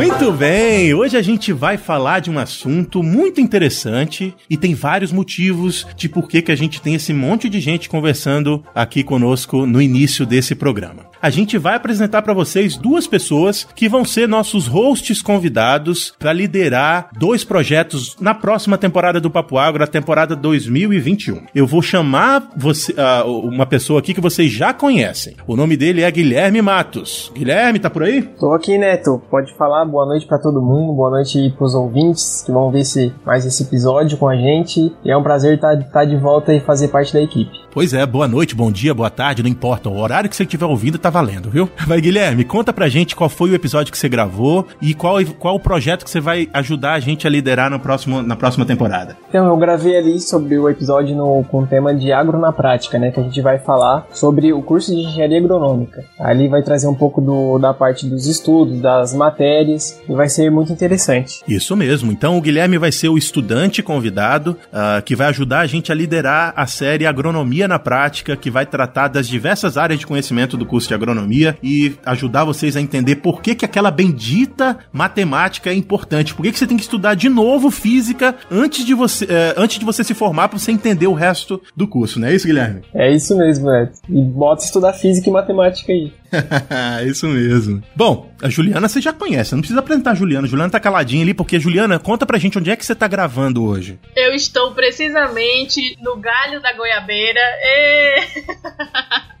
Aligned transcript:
We 0.00 0.09
Muito 0.20 0.36
bem, 0.36 0.92
hoje 0.92 1.16
a 1.16 1.22
gente 1.22 1.50
vai 1.50 1.78
falar 1.78 2.20
de 2.20 2.30
um 2.30 2.38
assunto 2.38 3.02
muito 3.02 3.40
interessante 3.40 4.34
e 4.50 4.56
tem 4.58 4.74
vários 4.74 5.10
motivos 5.10 5.86
de 5.96 6.10
por 6.10 6.28
que, 6.28 6.42
que 6.42 6.52
a 6.52 6.56
gente 6.56 6.82
tem 6.82 6.94
esse 6.94 7.14
monte 7.14 7.48
de 7.48 7.58
gente 7.58 7.88
conversando 7.88 8.62
aqui 8.74 9.02
conosco 9.02 9.64
no 9.64 9.80
início 9.80 10.26
desse 10.26 10.54
programa 10.54 11.10
a 11.22 11.28
gente 11.28 11.58
vai 11.58 11.74
apresentar 11.74 12.22
para 12.22 12.32
vocês 12.32 12.76
duas 12.76 13.06
pessoas 13.06 13.64
que 13.74 13.88
vão 13.88 14.04
ser 14.04 14.26
nossos 14.26 14.66
hosts 14.66 15.20
convidados 15.20 16.14
para 16.18 16.32
liderar 16.32 17.10
dois 17.18 17.44
projetos 17.44 18.16
na 18.20 18.34
próxima 18.34 18.78
temporada 18.78 19.20
do 19.20 19.30
Papo 19.30 19.58
Agro, 19.58 19.84
a 19.84 19.86
temporada 19.86 20.34
2021. 20.34 21.42
Eu 21.54 21.66
vou 21.66 21.82
chamar 21.82 22.50
você, 22.56 22.92
uh, 22.92 23.30
uma 23.40 23.66
pessoa 23.66 24.00
aqui 24.00 24.14
que 24.14 24.20
vocês 24.20 24.50
já 24.50 24.72
conhecem. 24.72 25.36
O 25.46 25.56
nome 25.56 25.76
dele 25.76 26.02
é 26.02 26.10
Guilherme 26.10 26.62
Matos. 26.62 27.30
Guilherme, 27.34 27.78
tá 27.78 27.90
por 27.90 28.04
aí? 28.04 28.22
Tô 28.22 28.54
aqui, 28.54 28.78
Neto. 28.78 29.20
Pode 29.30 29.54
falar. 29.56 29.84
Boa 29.84 30.06
noite 30.10 30.26
para 30.26 30.38
todo 30.38 30.60
mundo. 30.60 30.92
Boa 30.92 31.10
noite 31.10 31.54
pros 31.56 31.72
ouvintes 31.72 32.42
que 32.42 32.50
vão 32.50 32.70
ver 32.70 32.80
esse, 32.80 33.14
mais 33.24 33.46
esse 33.46 33.62
episódio 33.62 34.18
com 34.18 34.28
a 34.28 34.36
gente. 34.36 34.92
E 35.04 35.10
é 35.10 35.16
um 35.16 35.22
prazer 35.22 35.54
estar 35.54 35.76
tá, 35.76 35.84
tá 35.84 36.04
de 36.04 36.16
volta 36.16 36.52
e 36.52 36.58
fazer 36.58 36.88
parte 36.88 37.12
da 37.12 37.20
equipe. 37.20 37.52
Pois 37.72 37.94
é, 37.94 38.04
boa 38.04 38.26
noite, 38.26 38.56
bom 38.56 38.70
dia, 38.70 38.92
boa 38.92 39.10
tarde, 39.10 39.44
não 39.44 39.48
importa. 39.48 39.88
O 39.88 39.96
horário 39.96 40.28
que 40.28 40.34
você 40.34 40.42
estiver 40.42 40.66
ouvindo 40.66 40.98
tá 40.98 41.08
valendo, 41.08 41.48
viu? 41.48 41.70
Vai, 41.86 42.00
Guilherme, 42.00 42.44
conta 42.44 42.72
pra 42.72 42.88
gente 42.88 43.14
qual 43.14 43.30
foi 43.30 43.50
o 43.50 43.54
episódio 43.54 43.92
que 43.92 43.98
você 43.98 44.08
gravou 44.08 44.66
e 44.82 44.92
qual, 44.92 45.24
qual 45.38 45.54
o 45.54 45.60
projeto 45.60 46.04
que 46.04 46.10
você 46.10 46.20
vai 46.20 46.48
ajudar 46.52 46.94
a 46.94 47.00
gente 47.00 47.28
a 47.28 47.30
liderar 47.30 47.70
no 47.70 47.78
próximo, 47.78 48.22
na 48.22 48.34
próxima 48.34 48.66
temporada. 48.66 49.16
Então, 49.28 49.46
eu 49.46 49.56
gravei 49.56 49.96
ali 49.96 50.20
sobre 50.20 50.58
o 50.58 50.68
episódio 50.68 51.14
no, 51.14 51.44
com 51.44 51.62
o 51.62 51.66
tema 51.66 51.94
de 51.94 52.12
agro 52.12 52.40
na 52.40 52.52
prática, 52.52 52.98
né? 52.98 53.12
Que 53.12 53.20
a 53.20 53.22
gente 53.22 53.40
vai 53.40 53.58
falar 53.58 54.06
sobre 54.12 54.52
o 54.52 54.62
curso 54.62 54.90
de 54.90 55.02
engenharia 55.02 55.38
agronômica. 55.38 56.04
Ali 56.18 56.48
vai 56.48 56.62
trazer 56.62 56.88
um 56.88 56.94
pouco 56.94 57.20
do, 57.20 57.58
da 57.58 57.72
parte 57.72 58.04
dos 58.04 58.26
estudos, 58.26 58.80
das 58.80 59.14
matérias, 59.14 60.00
e 60.08 60.12
vai 60.12 60.28
ser 60.28 60.50
muito 60.50 60.72
interessante. 60.72 61.42
Isso 61.46 61.76
mesmo. 61.76 62.10
Então, 62.10 62.36
o 62.36 62.40
Guilherme 62.40 62.78
vai 62.78 62.90
ser 62.90 63.08
o 63.08 63.16
estudante 63.16 63.80
convidado 63.80 64.56
uh, 64.72 65.00
que 65.04 65.14
vai 65.14 65.28
ajudar 65.28 65.60
a 65.60 65.66
gente 65.66 65.92
a 65.92 65.94
liderar 65.94 66.52
a 66.56 66.66
série 66.66 67.06
Agronomia 67.06 67.59
Agronomia 67.60 67.68
na 67.68 67.78
Prática, 67.78 68.36
que 68.36 68.50
vai 68.50 68.64
tratar 68.64 69.08
das 69.08 69.28
diversas 69.28 69.76
áreas 69.76 69.98
de 69.98 70.06
conhecimento 70.06 70.56
do 70.56 70.64
curso 70.64 70.88
de 70.88 70.94
agronomia 70.94 71.56
e 71.62 71.94
ajudar 72.04 72.44
vocês 72.44 72.76
a 72.76 72.80
entender 72.80 73.16
por 73.16 73.42
que, 73.42 73.54
que 73.54 73.64
aquela 73.64 73.90
bendita 73.90 74.78
matemática 74.92 75.70
é 75.70 75.74
importante. 75.74 76.34
Por 76.34 76.42
que, 76.42 76.52
que 76.52 76.58
você 76.58 76.66
tem 76.66 76.76
que 76.76 76.82
estudar 76.82 77.14
de 77.14 77.28
novo 77.28 77.70
física 77.70 78.34
antes 78.50 78.84
de 78.84 78.94
você, 78.94 79.26
é, 79.28 79.54
antes 79.56 79.78
de 79.78 79.84
você 79.84 80.04
se 80.04 80.14
formar 80.14 80.48
para 80.48 80.58
você 80.58 80.72
entender 80.72 81.06
o 81.06 81.14
resto 81.14 81.60
do 81.76 81.86
curso, 81.86 82.20
não 82.20 82.28
é 82.28 82.34
isso, 82.34 82.46
Guilherme? 82.46 82.82
É 82.94 83.12
isso 83.12 83.36
mesmo, 83.36 83.70
Neto. 83.70 83.98
E 84.08 84.22
bota 84.22 84.64
estudar 84.64 84.92
física 84.92 85.28
e 85.28 85.32
matemática 85.32 85.92
aí. 85.92 86.12
Isso 87.06 87.26
mesmo. 87.28 87.82
Bom, 87.94 88.32
a 88.42 88.48
Juliana 88.48 88.88
você 88.88 89.00
já 89.00 89.12
conhece, 89.12 89.52
não 89.52 89.60
precisa 89.60 89.80
apresentar 89.80 90.12
a 90.12 90.14
Juliana. 90.14 90.46
A 90.46 90.50
Juliana 90.50 90.70
tá 90.70 90.80
caladinha 90.80 91.22
ali, 91.22 91.34
porque, 91.34 91.60
Juliana, 91.60 91.98
conta 91.98 92.24
pra 92.26 92.38
gente 92.38 92.58
onde 92.58 92.70
é 92.70 92.76
que 92.76 92.84
você 92.84 92.94
tá 92.94 93.08
gravando 93.08 93.64
hoje. 93.64 93.98
Eu 94.16 94.34
estou 94.34 94.72
precisamente 94.72 95.96
no 96.00 96.16
galho 96.16 96.60
da 96.60 96.72
goiabeira. 96.72 97.40
E... 97.62 98.24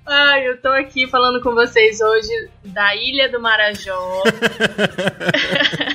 Ai, 0.06 0.48
eu 0.48 0.60
tô 0.60 0.68
aqui 0.68 1.06
falando 1.06 1.40
com 1.40 1.54
vocês 1.54 2.00
hoje 2.00 2.48
da 2.64 2.96
Ilha 2.96 3.28
do 3.30 3.40
Marajó. 3.40 4.24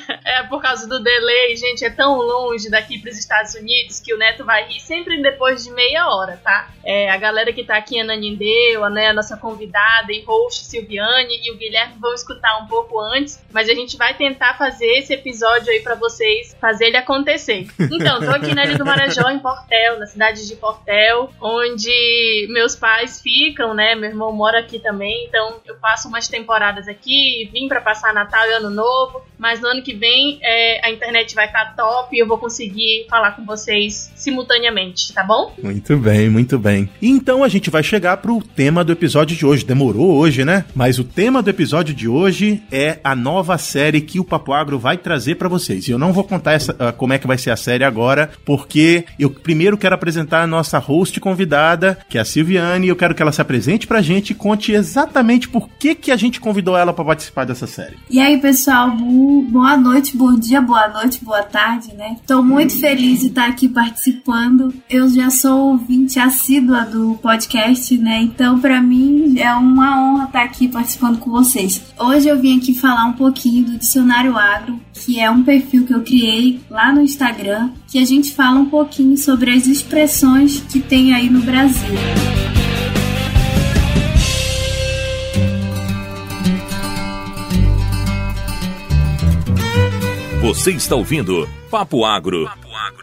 é 0.65 0.67
causa 0.67 0.87
do 0.87 0.99
delay, 0.99 1.55
gente, 1.55 1.85
é 1.85 1.91
tão 1.91 2.17
longe 2.17 2.71
daqui 2.71 2.97
para 2.97 3.11
os 3.11 3.17
Estados 3.19 3.53
Unidos 3.53 3.99
que 3.99 4.11
o 4.11 4.17
Neto 4.17 4.43
vai 4.43 4.65
rir 4.65 4.79
sempre 4.79 5.21
depois 5.21 5.63
de 5.63 5.69
meia 5.69 6.07
hora, 6.07 6.39
tá? 6.43 6.71
É, 6.83 7.11
a 7.11 7.17
galera 7.17 7.53
que 7.53 7.63
tá 7.63 7.77
aqui, 7.77 7.99
a 7.99 8.03
Nanindeu, 8.03 8.89
né, 8.89 9.09
a 9.09 9.13
nossa 9.13 9.37
convidada 9.37 10.11
e 10.11 10.23
host 10.23 10.65
Silviane 10.65 11.39
e 11.43 11.51
o 11.51 11.57
Guilherme 11.57 11.95
vão 11.99 12.13
escutar 12.15 12.57
um 12.63 12.67
pouco 12.67 12.99
antes, 12.99 13.39
mas 13.51 13.69
a 13.69 13.75
gente 13.75 13.95
vai 13.95 14.15
tentar 14.15 14.57
fazer 14.57 14.87
esse 14.97 15.13
episódio 15.13 15.71
aí 15.71 15.81
para 15.81 15.93
vocês, 15.93 16.55
fazer 16.59 16.85
ele 16.85 16.97
acontecer. 16.97 17.67
Então, 17.79 18.19
tô 18.19 18.31
aqui 18.31 18.53
na 18.53 18.65
Ilha 18.65 18.77
do 18.77 18.85
Marajó, 18.85 19.29
em 19.29 19.39
Portel, 19.39 19.99
na 19.99 20.07
cidade 20.07 20.47
de 20.47 20.55
Portel, 20.55 21.29
onde 21.39 22.47
meus 22.49 22.75
pais 22.75 23.21
ficam, 23.21 23.73
né? 23.73 23.93
Meu 23.93 24.09
irmão 24.09 24.31
mora 24.31 24.59
aqui 24.59 24.79
também, 24.79 25.25
então 25.27 25.59
eu 25.65 25.75
passo 25.75 26.07
umas 26.07 26.27
temporadas 26.27 26.87
aqui, 26.87 27.49
vim 27.53 27.67
para 27.67 27.81
passar 27.81 28.13
Natal 28.13 28.45
e 28.47 28.53
Ano 28.53 28.71
Novo, 28.71 29.23
mas 29.37 29.61
no 29.61 29.67
ano 29.67 29.83
que 29.83 29.93
vem 29.93 30.39
é, 30.41 30.54
a 30.83 30.91
internet 30.91 31.35
vai 31.35 31.45
estar 31.45 31.65
tá 31.65 31.83
top 31.83 32.15
e 32.15 32.19
eu 32.19 32.27
vou 32.27 32.37
conseguir 32.37 33.05
falar 33.09 33.31
com 33.31 33.45
vocês 33.45 34.11
simultaneamente, 34.15 35.13
tá 35.13 35.23
bom? 35.23 35.53
Muito 35.61 35.97
bem, 35.97 36.29
muito 36.29 36.57
bem. 36.57 36.89
Então 37.01 37.43
a 37.43 37.47
gente 37.47 37.69
vai 37.69 37.83
chegar 37.83 38.17
pro 38.17 38.41
tema 38.41 38.83
do 38.83 38.91
episódio 38.91 39.35
de 39.35 39.45
hoje. 39.45 39.65
Demorou 39.65 40.13
hoje, 40.13 40.45
né? 40.45 40.65
Mas 40.73 40.99
o 40.99 41.03
tema 41.03 41.41
do 41.41 41.49
episódio 41.49 41.93
de 41.93 42.07
hoje 42.07 42.63
é 42.71 42.99
a 43.03 43.15
nova 43.15 43.57
série 43.57 44.01
que 44.01 44.19
o 44.19 44.23
Papo 44.23 44.53
Agro 44.53 44.79
vai 44.79 44.97
trazer 44.97 45.35
para 45.35 45.49
vocês. 45.49 45.87
E 45.87 45.91
eu 45.91 45.99
não 45.99 46.13
vou 46.13 46.23
contar 46.23 46.53
essa, 46.53 46.73
uh, 46.73 46.93
como 46.93 47.13
é 47.13 47.19
que 47.19 47.27
vai 47.27 47.37
ser 47.37 47.51
a 47.51 47.55
série 47.55 47.83
agora, 47.83 48.29
porque 48.45 49.05
eu 49.19 49.29
primeiro 49.29 49.77
quero 49.77 49.95
apresentar 49.95 50.41
a 50.41 50.47
nossa 50.47 50.77
host 50.77 51.19
convidada, 51.19 51.97
que 52.09 52.17
é 52.17 52.21
a 52.21 52.25
Silviane, 52.25 52.87
e 52.87 52.89
eu 52.89 52.95
quero 52.95 53.15
que 53.15 53.21
ela 53.21 53.31
se 53.31 53.41
apresente 53.41 53.87
pra 53.87 54.01
gente 54.01 54.31
e 54.31 54.35
conte 54.35 54.71
exatamente 54.71 55.49
por 55.49 55.69
que, 55.69 55.95
que 55.95 56.11
a 56.11 56.15
gente 56.15 56.39
convidou 56.39 56.77
ela 56.77 56.93
para 56.93 57.05
participar 57.05 57.45
dessa 57.45 57.67
série. 57.67 57.97
E 58.09 58.19
aí, 58.19 58.37
pessoal, 58.37 58.91
boa 59.49 59.77
noite, 59.77 60.15
bom 60.15 60.37
dia, 60.47 60.61
boa 60.61 60.87
noite, 60.87 61.23
boa 61.23 61.41
tarde, 61.41 61.93
né? 61.95 62.17
Tô 62.27 62.43
muito 62.43 62.79
feliz 62.79 63.21
de 63.21 63.27
estar 63.27 63.47
aqui 63.47 63.67
participando. 63.67 64.73
Eu 64.89 65.09
já 65.09 65.29
sou 65.29 65.71
ouvinte 65.71 66.19
assídua 66.19 66.81
do 66.81 67.15
podcast, 67.21 67.97
né? 67.97 68.21
Então, 68.21 68.59
para 68.59 68.79
mim 68.81 69.39
é 69.39 69.51
uma 69.53 69.99
honra 69.99 70.25
estar 70.25 70.43
aqui 70.43 70.67
participando 70.67 71.17
com 71.17 71.31
vocês. 71.31 71.81
Hoje 71.99 72.27
eu 72.27 72.39
vim 72.39 72.57
aqui 72.57 72.75
falar 72.75 73.05
um 73.05 73.13
pouquinho 73.13 73.65
do 73.65 73.77
Dicionário 73.77 74.37
Agro, 74.37 74.79
que 74.93 75.19
é 75.19 75.29
um 75.29 75.43
perfil 75.43 75.85
que 75.85 75.93
eu 75.93 76.03
criei 76.03 76.61
lá 76.69 76.93
no 76.93 77.01
Instagram, 77.01 77.71
que 77.87 77.97
a 77.97 78.05
gente 78.05 78.33
fala 78.33 78.59
um 78.59 78.65
pouquinho 78.65 79.17
sobre 79.17 79.51
as 79.51 79.65
expressões 79.65 80.59
que 80.59 80.79
tem 80.79 81.13
aí 81.13 81.29
no 81.29 81.41
Brasil. 81.41 82.44
Você 90.45 90.69
está 90.73 90.95
ouvindo 90.95 91.49
Papo 91.71 92.05
Agro, 92.05 92.47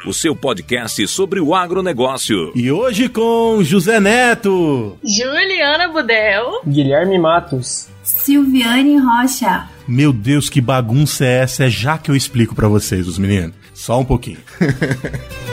o 0.06 0.14
seu 0.14 0.34
podcast 0.36 1.08
sobre 1.08 1.40
o 1.40 1.56
agronegócio. 1.56 2.52
E 2.54 2.70
hoje 2.70 3.08
com 3.08 3.58
José 3.64 3.98
Neto, 3.98 4.96
Juliana 5.02 5.88
Budel, 5.88 6.62
Guilherme 6.64 7.18
Matos, 7.18 7.88
Silviane 8.04 8.96
Rocha. 8.96 9.68
Meu 9.88 10.12
Deus, 10.12 10.48
que 10.48 10.60
bagunça 10.60 11.24
é 11.24 11.40
essa? 11.40 11.64
É 11.64 11.68
já 11.68 11.98
que 11.98 12.12
eu 12.12 12.14
explico 12.14 12.54
para 12.54 12.68
vocês, 12.68 13.08
os 13.08 13.18
meninos. 13.18 13.56
Só 13.74 13.98
um 13.98 14.04
pouquinho. 14.04 14.38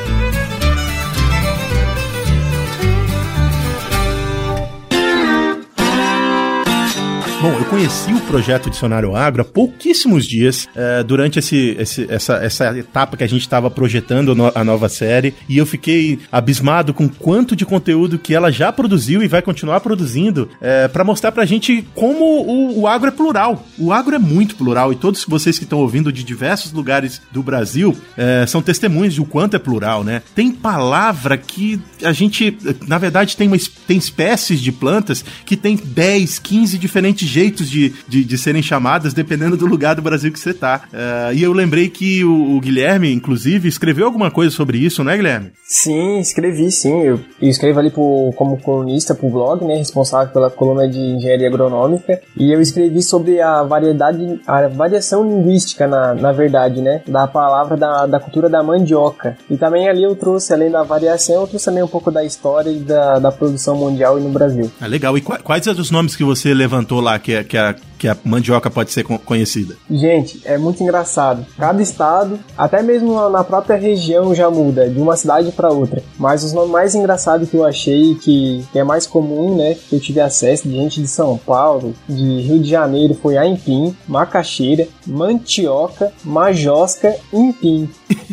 Bom, 7.41 7.53
eu 7.53 7.63
conheci 7.65 8.11
o 8.11 8.19
projeto 8.19 8.69
Dicionário 8.69 9.15
Agro 9.15 9.43
há 9.43 9.45
pouquíssimos 9.45 10.25
dias, 10.25 10.67
é, 10.75 11.01
durante 11.01 11.39
esse, 11.39 11.73
esse, 11.79 12.05
essa, 12.11 12.33
essa 12.33 12.77
etapa 12.77 13.15
que 13.15 13.23
a 13.23 13.27
gente 13.27 13.43
estava 13.43 13.71
projetando 13.71 14.35
a 14.53 14.61
nova 14.61 14.89
série, 14.89 15.33
e 15.47 15.57
eu 15.57 15.65
fiquei 15.65 16.19
abismado 16.29 16.93
com 16.93 17.07
quanto 17.07 17.55
de 17.55 17.65
conteúdo 17.65 18.19
que 18.19 18.35
ela 18.35 18.51
já 18.51 18.73
produziu 18.73 19.23
e 19.23 19.27
vai 19.29 19.41
continuar 19.41 19.79
produzindo 19.79 20.49
é, 20.59 20.89
para 20.89 21.05
mostrar 21.05 21.31
pra 21.31 21.45
gente 21.45 21.87
como 21.95 22.25
o, 22.25 22.81
o 22.81 22.87
agro 22.87 23.07
é 23.07 23.11
plural. 23.11 23.65
O 23.77 23.93
agro 23.93 24.13
é 24.13 24.19
muito 24.19 24.57
plural, 24.57 24.91
e 24.91 24.97
todos 24.97 25.23
vocês 25.23 25.57
que 25.57 25.63
estão 25.63 25.79
ouvindo 25.79 26.11
de 26.11 26.25
diversos 26.25 26.73
lugares 26.73 27.21
do 27.31 27.41
Brasil 27.41 27.95
é, 28.17 28.45
são 28.47 28.61
testemunhas 28.61 29.13
de 29.13 29.21
o 29.21 29.25
quanto 29.25 29.55
é 29.55 29.59
plural, 29.59 30.03
né? 30.03 30.21
Tem 30.35 30.51
palavra 30.51 31.37
que 31.37 31.79
a 32.03 32.11
gente, 32.11 32.57
na 32.85 32.97
verdade, 32.97 33.37
tem, 33.37 33.47
uma, 33.47 33.57
tem 33.87 33.97
espécies 33.97 34.59
de 34.59 34.73
plantas 34.73 35.23
que 35.45 35.55
tem 35.55 35.77
10, 35.77 36.37
15 36.39 36.77
diferentes 36.77 37.28
jeitos 37.29 37.69
de, 37.69 37.93
de, 38.07 38.23
de, 38.23 38.37
serem 38.37 38.61
chamadas 38.61 39.13
dependendo 39.13 39.55
do 39.55 39.65
lugar 39.65 39.95
do 39.95 40.01
Brasil 40.01 40.31
que 40.31 40.39
você 40.39 40.53
tá. 40.53 40.83
Uh, 40.91 41.33
e 41.33 41.43
eu 41.43 41.53
lembrei 41.53 41.89
que 41.89 42.23
o, 42.23 42.57
o, 42.57 42.59
Guilherme, 42.59 43.13
inclusive, 43.13 43.67
escreveu 43.67 44.05
alguma 44.05 44.31
coisa 44.31 44.53
sobre 44.53 44.77
isso, 44.77 45.03
né, 45.03 45.15
Guilherme? 45.15 45.51
Sim, 45.63 46.19
escrevi 46.19 46.71
sim. 46.71 47.01
Eu, 47.01 47.19
eu 47.41 47.49
escrevo 47.49 47.79
ali 47.79 47.91
pro, 47.91 48.33
como 48.35 48.57
colunista 48.57 49.13
pro 49.13 49.29
blog, 49.29 49.63
né, 49.65 49.75
responsável 49.75 50.33
pela 50.33 50.49
coluna 50.49 50.87
de 50.87 50.97
engenharia 50.97 51.47
agronômica. 51.47 52.19
E 52.35 52.53
eu 52.53 52.61
escrevi 52.61 53.01
sobre 53.01 53.39
a 53.41 53.63
variedade, 53.63 54.39
a 54.47 54.67
variação 54.67 55.23
linguística, 55.23 55.87
na, 55.87 56.13
na 56.15 56.31
verdade, 56.31 56.81
né, 56.81 57.01
da 57.07 57.27
palavra 57.27 57.77
da, 57.77 58.05
da 58.05 58.19
cultura 58.19 58.49
da 58.49 58.63
mandioca. 58.63 59.37
E 59.49 59.57
também 59.57 59.87
ali 59.87 60.03
eu 60.03 60.15
trouxe, 60.15 60.53
além 60.53 60.71
da 60.71 60.83
variação, 60.83 61.41
eu 61.41 61.47
trouxe 61.47 61.65
também 61.65 61.83
um 61.83 61.87
pouco 61.87 62.11
da 62.11 62.23
história 62.23 62.69
e 62.69 62.79
da, 62.79 63.19
da 63.19 63.31
produção 63.31 63.75
mundial 63.75 64.17
e 64.17 64.21
no 64.21 64.29
Brasil. 64.29 64.71
Ah, 64.81 64.87
legal. 64.87 65.17
E 65.17 65.21
quais, 65.21 65.41
quais 65.41 65.63
são 65.63 65.73
os 65.73 65.91
nomes 65.91 66.15
que 66.15 66.23
você 66.23 66.53
levantou 66.53 66.99
lá? 66.99 67.18
Que, 67.19 67.33
é, 67.33 67.43
que, 67.43 67.57
é, 67.57 67.75
que 67.97 68.07
a 68.07 68.17
mandioca 68.23 68.69
pode 68.69 68.91
ser 68.91 69.03
conhecida? 69.03 69.75
Gente, 69.89 70.41
é 70.45 70.57
muito 70.57 70.81
engraçado. 70.81 71.45
Cada 71.57 71.81
estado, 71.81 72.39
até 72.57 72.81
mesmo 72.81 73.29
na 73.29 73.43
própria 73.43 73.75
região 73.77 74.33
já 74.33 74.49
muda, 74.49 74.89
de 74.89 74.99
uma 74.99 75.15
cidade 75.15 75.51
para 75.51 75.69
outra. 75.69 76.01
Mas 76.17 76.43
os 76.43 76.53
nomes 76.53 76.71
mais 76.71 76.95
engraçados 76.95 77.49
que 77.49 77.57
eu 77.57 77.65
achei, 77.65 78.15
que, 78.15 78.65
que 78.71 78.79
é 78.79 78.83
mais 78.83 79.05
comum, 79.05 79.55
né, 79.55 79.75
que 79.75 79.95
eu 79.95 79.99
tive 79.99 80.19
acesso 80.19 80.67
de 80.67 80.75
gente 80.75 81.01
de 81.01 81.07
São 81.07 81.37
Paulo, 81.37 81.93
de 82.07 82.41
Rio 82.41 82.59
de 82.59 82.69
Janeiro, 82.69 83.13
foi 83.13 83.37
aipim, 83.37 83.95
macaxeira, 84.07 84.87
mantioca, 85.05 86.11
majosca, 86.23 87.15
empim. 87.33 87.89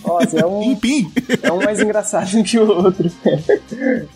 Nossa, 0.07 0.41
é 0.41 0.47
um, 0.47 0.63
empim? 0.63 1.13
é 1.43 1.51
um 1.53 1.63
mais 1.63 1.81
engraçado 1.81 2.31
que 2.45 2.59
o 2.59 2.69
outro. 2.69 3.11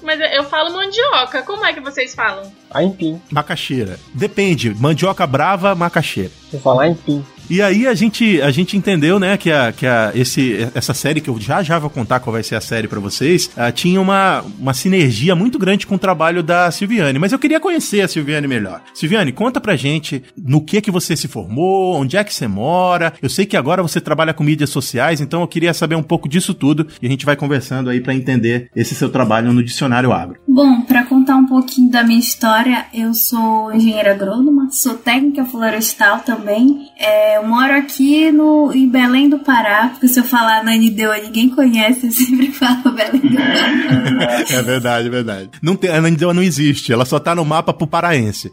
Mas 0.02 0.20
eu 0.34 0.44
falo 0.44 0.72
mandioca, 0.72 1.42
como 1.42 1.64
é 1.64 1.72
que 1.72 1.80
vocês 1.80 2.14
falam? 2.14 2.50
Aipim. 2.70 3.20
Macaxeira. 3.30 3.98
Depende, 4.14 4.74
mandioca 4.74 5.26
brava, 5.26 5.74
macaxeira. 5.74 6.30
Vou 6.52 6.60
falar 6.60 6.88
empim. 6.88 7.24
E 7.50 7.60
aí 7.60 7.84
a 7.84 7.94
gente, 7.94 8.40
a 8.40 8.52
gente 8.52 8.76
entendeu, 8.76 9.18
né, 9.18 9.36
que, 9.36 9.50
a, 9.50 9.72
que 9.72 9.84
a, 9.84 10.12
esse, 10.14 10.70
essa 10.72 10.94
série, 10.94 11.20
que 11.20 11.28
eu 11.28 11.40
já 11.40 11.64
já 11.64 11.80
vou 11.80 11.90
contar 11.90 12.20
qual 12.20 12.32
vai 12.32 12.44
ser 12.44 12.54
a 12.54 12.60
série 12.60 12.86
para 12.86 13.00
vocês, 13.00 13.50
uh, 13.56 13.72
tinha 13.72 14.00
uma, 14.00 14.44
uma 14.56 14.72
sinergia 14.72 15.34
muito 15.34 15.58
grande 15.58 15.84
com 15.84 15.96
o 15.96 15.98
trabalho 15.98 16.44
da 16.44 16.70
Silviane. 16.70 17.18
Mas 17.18 17.32
eu 17.32 17.40
queria 17.40 17.58
conhecer 17.58 18.02
a 18.02 18.08
Silviane 18.08 18.46
melhor. 18.46 18.80
Silviane, 18.94 19.32
conta 19.32 19.60
pra 19.60 19.74
gente 19.74 20.22
no 20.38 20.60
que 20.60 20.80
que 20.80 20.92
você 20.92 21.16
se 21.16 21.26
formou, 21.26 21.96
onde 21.96 22.16
é 22.16 22.22
que 22.22 22.32
você 22.32 22.46
mora. 22.46 23.12
Eu 23.20 23.28
sei 23.28 23.44
que 23.44 23.56
agora 23.56 23.82
você 23.82 24.00
trabalha 24.00 24.32
com 24.32 24.44
mídias 24.44 24.70
sociais, 24.70 25.20
então 25.20 25.40
eu 25.40 25.48
queria 25.48 25.74
saber 25.74 25.96
um 25.96 26.04
pouco 26.04 26.28
disso 26.28 26.54
tudo 26.54 26.86
e 27.02 27.06
a 27.08 27.10
gente 27.10 27.26
vai 27.26 27.34
conversando 27.34 27.90
aí 27.90 28.00
para 28.00 28.14
entender 28.14 28.70
esse 28.76 28.94
seu 28.94 29.08
trabalho 29.08 29.52
no 29.52 29.64
Dicionário 29.64 30.12
Agro. 30.12 30.38
Bom, 30.46 30.82
para 30.82 31.04
contar 31.04 31.34
um 31.34 31.46
pouquinho 31.46 31.90
da 31.90 32.04
minha 32.04 32.20
história, 32.20 32.86
eu 32.94 33.12
sou 33.12 33.72
engenheira 33.72 34.12
agrônoma, 34.12 34.68
sou 34.70 34.94
técnica 34.94 35.44
florestal 35.44 36.20
também. 36.20 36.88
É, 36.96 37.39
eu 37.40 37.48
moro 37.48 37.72
aqui 37.72 38.30
no, 38.30 38.70
em 38.72 38.88
Belém 38.88 39.28
do 39.28 39.38
Pará, 39.38 39.88
porque 39.88 40.06
se 40.06 40.20
eu 40.20 40.24
falar 40.24 40.62
Nanideua 40.62 41.16
ninguém 41.18 41.48
conhece, 41.48 42.06
eu 42.06 42.12
sempre 42.12 42.52
falo 42.52 42.92
Belém 42.92 43.20
do 43.20 43.34
Pará. 43.34 44.44
É 44.50 44.62
verdade, 44.62 45.06
é 45.06 45.10
verdade. 45.10 45.50
Não 45.62 45.74
tem, 45.74 45.90
a 45.90 46.00
Nanideua 46.00 46.34
não 46.34 46.42
existe, 46.42 46.92
ela 46.92 47.04
só 47.04 47.18
tá 47.18 47.34
no 47.34 47.44
mapa 47.44 47.72
pro 47.72 47.86
paraense. 47.86 48.52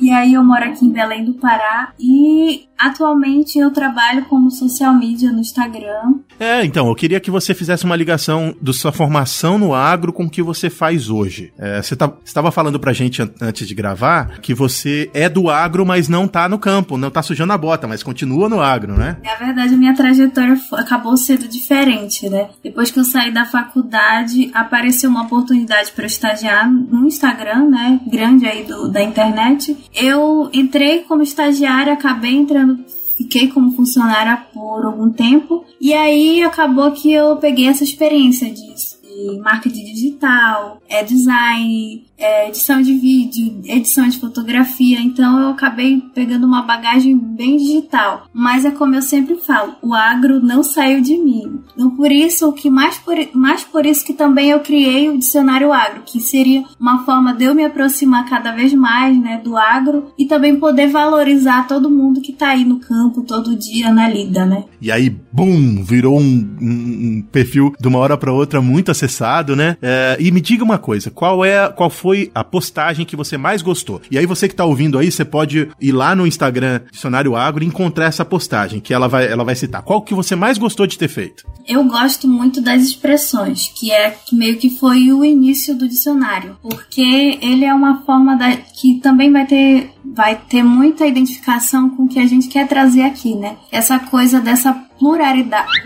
E 0.00 0.10
aí 0.10 0.34
eu 0.34 0.42
moro 0.42 0.64
aqui 0.64 0.84
em 0.84 0.90
Belém 0.90 1.24
do 1.24 1.34
Pará 1.34 1.92
e 1.96 2.66
atualmente 2.76 3.58
eu 3.58 3.70
trabalho 3.70 4.24
como 4.24 4.50
social 4.50 4.94
media 4.94 5.30
no 5.30 5.38
Instagram. 5.38 6.14
É, 6.42 6.64
então, 6.64 6.88
eu 6.88 6.94
queria 6.96 7.20
que 7.20 7.30
você 7.30 7.54
fizesse 7.54 7.84
uma 7.84 7.94
ligação 7.94 8.52
da 8.60 8.72
sua 8.72 8.90
formação 8.90 9.58
no 9.58 9.72
agro 9.72 10.12
com 10.12 10.24
o 10.24 10.30
que 10.30 10.42
você 10.42 10.68
faz 10.68 11.08
hoje. 11.08 11.52
É, 11.56 11.80
você 11.80 11.94
tá, 11.94 12.12
estava 12.24 12.50
falando 12.50 12.80
pra 12.80 12.92
gente 12.92 13.22
antes 13.40 13.64
de 13.64 13.72
gravar 13.76 14.40
que 14.40 14.52
você 14.52 15.08
é 15.14 15.28
do 15.28 15.48
agro, 15.48 15.86
mas 15.86 16.08
não 16.08 16.26
tá 16.26 16.48
no 16.48 16.58
campo, 16.58 16.98
não 16.98 17.12
tá 17.12 17.22
sujando 17.22 17.52
a 17.52 17.56
bota, 17.56 17.86
mas 17.86 18.02
continua 18.02 18.48
no 18.48 18.60
agro, 18.60 18.98
né? 18.98 19.18
Na 19.22 19.36
verdade, 19.36 19.74
a 19.74 19.76
minha 19.76 19.94
trajetória 19.94 20.58
acabou 20.72 21.16
sendo 21.16 21.46
diferente, 21.46 22.28
né? 22.28 22.48
Depois 22.60 22.90
que 22.90 22.98
eu 22.98 23.04
saí 23.04 23.32
da 23.32 23.44
faculdade, 23.44 24.50
apareceu 24.52 25.10
uma 25.10 25.22
oportunidade 25.22 25.92
para 25.92 26.06
estagiar 26.06 26.68
no 26.68 27.06
Instagram, 27.06 27.68
né? 27.68 28.00
Grande 28.04 28.46
aí 28.46 28.64
do, 28.64 28.88
da 28.88 29.00
internet. 29.00 29.76
Eu 29.94 30.50
entrei 30.52 31.04
como 31.04 31.22
estagiária, 31.22 31.92
acabei 31.92 32.34
entrando 32.34 32.84
fiquei 33.22 33.48
como 33.48 33.72
funcionária 33.72 34.36
por 34.52 34.84
algum 34.84 35.10
tempo. 35.10 35.64
E 35.80 35.92
aí 35.92 36.42
acabou 36.42 36.92
que 36.92 37.12
eu 37.12 37.36
peguei 37.36 37.66
essa 37.66 37.84
experiência 37.84 38.50
de, 38.50 38.72
de 39.12 39.40
marketing 39.40 39.84
digital, 39.84 40.80
é 40.88 41.02
design, 41.02 42.04
é, 42.18 42.48
edição 42.48 42.80
de 42.80 42.94
vídeo, 42.94 43.60
edição 43.64 44.08
de 44.08 44.18
fotografia, 44.18 45.00
então 45.00 45.40
eu 45.40 45.48
acabei 45.48 46.00
pegando 46.14 46.46
uma 46.46 46.62
bagagem 46.62 47.16
bem 47.16 47.56
digital. 47.56 48.26
Mas 48.32 48.64
é 48.64 48.70
como 48.70 48.94
eu 48.94 49.02
sempre 49.02 49.36
falo, 49.36 49.74
o 49.82 49.94
agro 49.94 50.40
não 50.40 50.62
saiu 50.62 51.00
de 51.00 51.16
mim. 51.16 51.60
Então 51.74 51.90
por 51.90 52.10
isso, 52.10 52.48
o 52.48 52.52
que 52.52 52.70
mais 52.70 52.98
por, 52.98 53.16
mais 53.34 53.64
por 53.64 53.84
isso 53.84 54.04
que 54.04 54.12
também 54.12 54.50
eu 54.50 54.60
criei 54.60 55.08
o 55.08 55.18
dicionário 55.18 55.72
agro, 55.72 56.02
que 56.04 56.20
seria 56.20 56.64
uma 56.78 57.04
forma 57.04 57.34
de 57.34 57.44
eu 57.44 57.54
me 57.54 57.64
aproximar 57.64 58.28
cada 58.28 58.52
vez 58.52 58.72
mais, 58.72 59.18
né, 59.18 59.40
do 59.42 59.56
agro 59.56 60.12
e 60.18 60.26
também 60.26 60.56
poder 60.56 60.88
valorizar 60.88 61.66
todo 61.66 61.90
mundo 61.90 62.20
que 62.20 62.32
tá 62.32 62.48
aí 62.48 62.64
no 62.64 62.78
campo 62.78 63.22
todo 63.22 63.56
dia 63.56 63.92
na 63.92 64.08
lida, 64.08 64.46
né? 64.46 64.64
E 64.80 64.90
aí, 64.90 65.16
bum, 65.32 65.82
virou 65.82 66.18
um, 66.18 66.56
um, 66.60 66.68
um 66.70 67.24
perfil 67.30 67.72
de 67.80 67.88
uma 67.88 67.98
hora 67.98 68.16
para 68.16 68.32
outra 68.32 68.60
muito 68.60 68.90
acessado, 68.90 69.56
né? 69.56 69.76
É, 69.80 70.16
e 70.20 70.30
me 70.30 70.40
diga 70.40 70.62
uma 70.62 70.78
coisa, 70.78 71.10
qual 71.10 71.44
é, 71.44 71.68
qual 71.68 71.90
foi 71.90 72.30
a 72.34 72.44
postagem 72.44 73.06
que 73.06 73.16
você 73.16 73.36
mais 73.36 73.62
gostou? 73.62 74.00
E 74.10 74.18
aí 74.18 74.26
você 74.26 74.48
que 74.48 74.54
tá 74.54 74.64
ouvindo 74.64 74.98
aí, 74.98 75.10
você 75.10 75.24
pode 75.24 75.68
ir 75.80 75.92
lá 75.92 76.14
no 76.14 76.26
Instagram 76.26 76.80
Dicionário 76.90 77.36
Agro 77.36 77.64
e 77.64 77.66
encontrar 77.66 78.06
essa 78.06 78.24
postagem, 78.24 78.80
que 78.80 78.92
ela 78.92 79.08
vai, 79.08 79.26
ela 79.26 79.44
vai 79.44 79.54
citar. 79.54 79.82
Qual 79.82 80.02
que 80.02 80.14
você 80.14 80.36
mais 80.36 80.58
gostou 80.58 80.86
de 80.86 80.98
ter 80.98 81.08
feito? 81.08 81.44
Eu 81.66 81.84
gosto 81.84 82.28
muito 82.28 82.60
das 82.60 82.82
expressões, 82.82 83.72
que 83.74 83.90
é 83.90 84.16
meio 84.32 84.56
que 84.56 84.70
foi 84.78 85.12
o 85.12 85.24
início 85.24 85.76
do 85.76 85.88
dicionário, 85.88 86.56
porque 86.62 87.38
ele 87.40 87.64
é 87.64 87.72
uma 87.72 88.02
forma 88.04 88.36
da, 88.36 88.56
que 88.56 89.00
também 89.00 89.32
vai 89.32 89.46
ter 89.46 89.90
vai 90.04 90.36
ter 90.36 90.62
muita 90.62 91.06
identificação 91.06 91.88
com 91.90 92.04
o 92.04 92.08
que 92.08 92.18
a 92.18 92.26
gente 92.26 92.48
quer 92.48 92.68
trazer 92.68 93.02
aqui, 93.02 93.34
né? 93.34 93.56
Essa 93.70 93.98
coisa 93.98 94.40
dessa 94.40 94.72
pluralidade. 95.02 95.82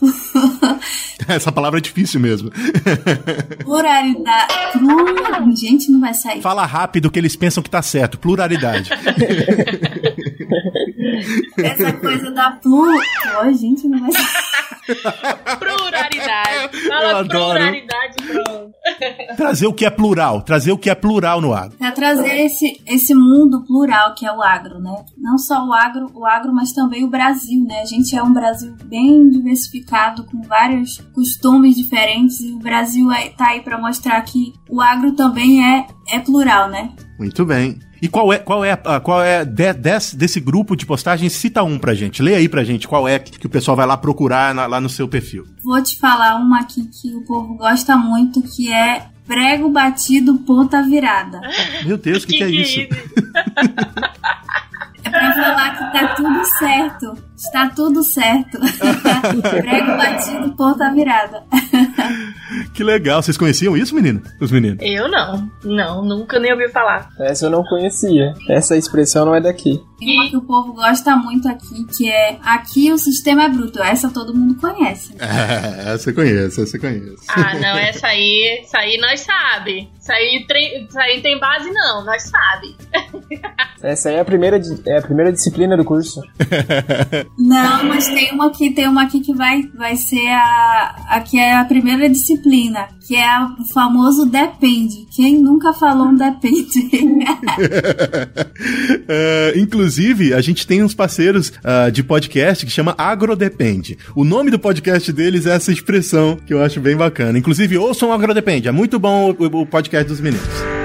Essa 1.28 1.52
palavra 1.52 1.78
é 1.78 1.82
difícil 1.82 2.18
mesmo. 2.18 2.50
Pluralidade. 3.62 4.54
Plur... 4.72 5.54
Gente, 5.54 5.90
não 5.90 6.00
vai 6.00 6.14
sair. 6.14 6.40
Fala 6.40 6.64
rápido 6.64 7.10
que 7.10 7.18
eles 7.18 7.36
pensam 7.36 7.62
que 7.62 7.68
tá 7.68 7.82
certo. 7.82 8.18
Pluralidade. 8.18 8.90
Essa 11.58 11.92
coisa 11.92 12.30
da 12.30 12.52
plur. 12.52 12.98
Oh, 13.42 13.52
gente, 13.52 13.86
não 13.86 14.00
vai 14.00 14.12
sair. 14.12 14.26
Pluralidade. 15.58 16.88
Fala 16.88 17.24
pluralidade, 17.26 17.86
pronto. 17.86 17.87
Trazer 19.36 19.66
o 19.66 19.72
que 19.72 19.84
é 19.84 19.90
plural. 19.90 20.42
Trazer 20.42 20.72
o 20.72 20.78
que 20.78 20.90
é 20.90 20.94
plural 20.94 21.40
no 21.40 21.54
agro. 21.54 21.76
Pra 21.78 21.92
trazer 21.92 22.44
esse, 22.44 22.80
esse 22.86 23.14
mundo 23.14 23.64
plural 23.64 24.14
que 24.14 24.26
é 24.26 24.32
o 24.32 24.42
agro, 24.42 24.78
né? 24.78 25.04
Não 25.16 25.38
só 25.38 25.66
o 25.66 25.72
agro, 25.72 26.10
o 26.14 26.26
agro, 26.26 26.52
mas 26.52 26.72
também 26.72 27.04
o 27.04 27.08
Brasil, 27.08 27.64
né? 27.64 27.80
A 27.80 27.84
gente 27.84 28.16
é 28.16 28.22
um 28.22 28.32
Brasil 28.32 28.74
bem 28.84 29.28
diversificado, 29.28 30.24
com 30.24 30.42
vários 30.42 30.98
costumes 31.14 31.76
diferentes, 31.76 32.40
e 32.40 32.52
o 32.52 32.58
Brasil 32.58 33.10
é, 33.12 33.28
tá 33.30 33.48
aí 33.48 33.60
para 33.60 33.78
mostrar 33.78 34.20
que 34.22 34.52
o 34.68 34.80
agro 34.80 35.12
também 35.12 35.64
é, 35.64 35.86
é 36.10 36.18
plural, 36.18 36.68
né? 36.68 36.90
Muito 37.18 37.44
bem. 37.44 37.78
E 38.00 38.08
qual 38.08 38.32
é, 38.32 38.38
qual 38.38 38.64
é, 38.64 38.76
qual 39.02 39.22
é 39.22 39.44
de, 39.44 39.72
desse, 39.72 40.16
desse 40.16 40.40
grupo 40.40 40.76
de 40.76 40.86
postagens? 40.86 41.32
Cita 41.32 41.62
um 41.62 41.78
pra 41.78 41.94
gente. 41.94 42.22
Lê 42.22 42.34
aí 42.34 42.48
pra 42.48 42.64
gente 42.64 42.86
qual 42.86 43.08
é 43.08 43.18
que 43.18 43.46
o 43.46 43.50
pessoal 43.50 43.76
vai 43.76 43.86
lá 43.86 43.96
procurar 43.96 44.54
na, 44.54 44.66
lá 44.66 44.80
no 44.80 44.88
seu 44.88 45.08
perfil. 45.08 45.46
Vou 45.62 45.82
te 45.82 45.98
falar 45.98 46.36
uma 46.36 46.60
aqui 46.60 46.84
que 46.86 47.14
o 47.14 47.22
povo 47.22 47.54
gosta 47.54 47.96
muito, 47.96 48.42
que 48.42 48.72
é 48.72 49.06
prego 49.26 49.68
batido 49.68 50.38
ponta 50.38 50.82
virada. 50.82 51.40
Meu 51.84 51.98
Deus, 51.98 52.24
o 52.24 52.26
que, 52.26 52.32
que, 52.32 52.38
que, 52.38 52.44
é 52.44 52.48
isso? 52.48 52.80
É 55.04 55.10
pra 55.10 55.32
falar 55.34 55.70
que 55.76 55.98
tá 55.98 56.14
tudo 56.14 56.44
certo. 56.58 57.28
Está 57.36 57.68
tudo 57.68 58.02
certo. 58.02 58.58
Prego 59.62 59.96
batido, 59.96 60.52
ponta 60.56 60.92
virada. 60.92 61.44
que 62.74 62.82
legal. 62.82 63.22
Vocês 63.22 63.36
conheciam 63.36 63.76
isso, 63.76 63.94
menino? 63.94 64.22
Os 64.40 64.50
meninos? 64.50 64.78
Eu 64.80 65.08
não. 65.08 65.50
Não, 65.64 66.04
nunca 66.04 66.38
nem 66.38 66.52
ouvi 66.52 66.68
falar. 66.68 67.10
Essa 67.20 67.46
eu 67.46 67.50
não 67.50 67.62
conhecia. 67.64 68.34
Essa 68.48 68.76
expressão 68.76 69.26
não 69.26 69.34
é 69.34 69.40
daqui. 69.40 69.82
Tem 69.98 70.14
uma 70.14 70.28
que 70.28 70.36
o 70.36 70.42
povo 70.42 70.72
gosta 70.72 71.16
muito 71.16 71.48
aqui, 71.48 71.84
que 71.84 72.08
é 72.08 72.38
aqui 72.42 72.92
o 72.92 72.98
sistema 72.98 73.44
é 73.44 73.48
bruto. 73.48 73.82
Essa 73.82 74.10
todo 74.10 74.34
mundo 74.34 74.54
conhece. 74.60 75.14
É, 75.28 75.94
essa 75.94 76.10
eu 76.10 76.14
conheço, 76.14 76.62
essa 76.62 76.76
eu 76.76 76.80
conheço. 76.80 77.22
Ah, 77.28 77.54
não, 77.54 77.76
essa 77.78 78.08
aí, 78.08 78.60
essa 78.62 78.78
aí 78.78 78.98
nós 78.98 79.20
sabe. 79.20 79.88
Isso 80.00 80.12
aí, 80.12 80.46
isso 80.88 80.98
aí 80.98 81.20
tem 81.20 81.38
base 81.38 81.70
não, 81.70 82.04
nós 82.04 82.22
sabe. 82.22 82.76
Essa 83.80 84.08
aí 84.08 84.16
é 84.16 84.20
a 84.20 84.24
primeira, 84.24 84.60
é 84.86 84.98
a 84.98 85.02
primeira 85.02 85.30
disciplina 85.30 85.76
do 85.76 85.84
curso. 85.84 86.20
Não, 87.38 87.84
mas 87.84 88.08
tem 88.08 88.32
uma 88.32 88.48
aqui, 88.48 88.70
tem 88.70 88.88
uma 88.88 89.04
aqui 89.04 89.20
que 89.20 89.32
vai, 89.32 89.62
vai 89.72 89.94
ser 89.94 90.26
a, 90.30 90.96
a 91.10 91.20
que 91.20 91.38
é 91.38 91.54
a 91.54 91.64
primeira 91.68 92.08
disciplina, 92.08 92.88
que 93.06 93.14
é 93.14 93.28
o 93.40 93.64
famoso 93.72 94.26
depende. 94.26 95.06
Quem 95.14 95.40
nunca 95.40 95.72
falou 95.72 96.08
um 96.08 96.16
depende? 96.16 96.90
uh, 99.06 99.56
inclusive, 99.60 100.34
a 100.34 100.40
gente 100.40 100.66
tem 100.66 100.82
uns 100.82 100.94
parceiros 100.94 101.50
uh, 101.50 101.92
de 101.92 102.02
podcast 102.02 102.64
que 102.64 102.72
chama 102.72 102.94
Agrodepende. 102.96 103.98
O 104.16 104.24
nome 104.24 104.50
do 104.50 104.58
podcast 104.58 105.12
deles 105.12 105.46
é 105.46 105.54
essa 105.54 105.70
expressão 105.70 106.36
que 106.46 106.54
eu 106.54 106.62
acho 106.62 106.80
bem 106.80 106.96
bacana. 106.96 107.38
Inclusive, 107.38 107.76
ouçam 107.76 108.12
Agrodepende. 108.12 108.68
É 108.68 108.72
muito 108.72 108.98
bom 108.98 109.34
o, 109.38 109.60
o 109.62 109.66
podcast 109.66 110.08
dos 110.08 110.20
meninos 110.20 110.77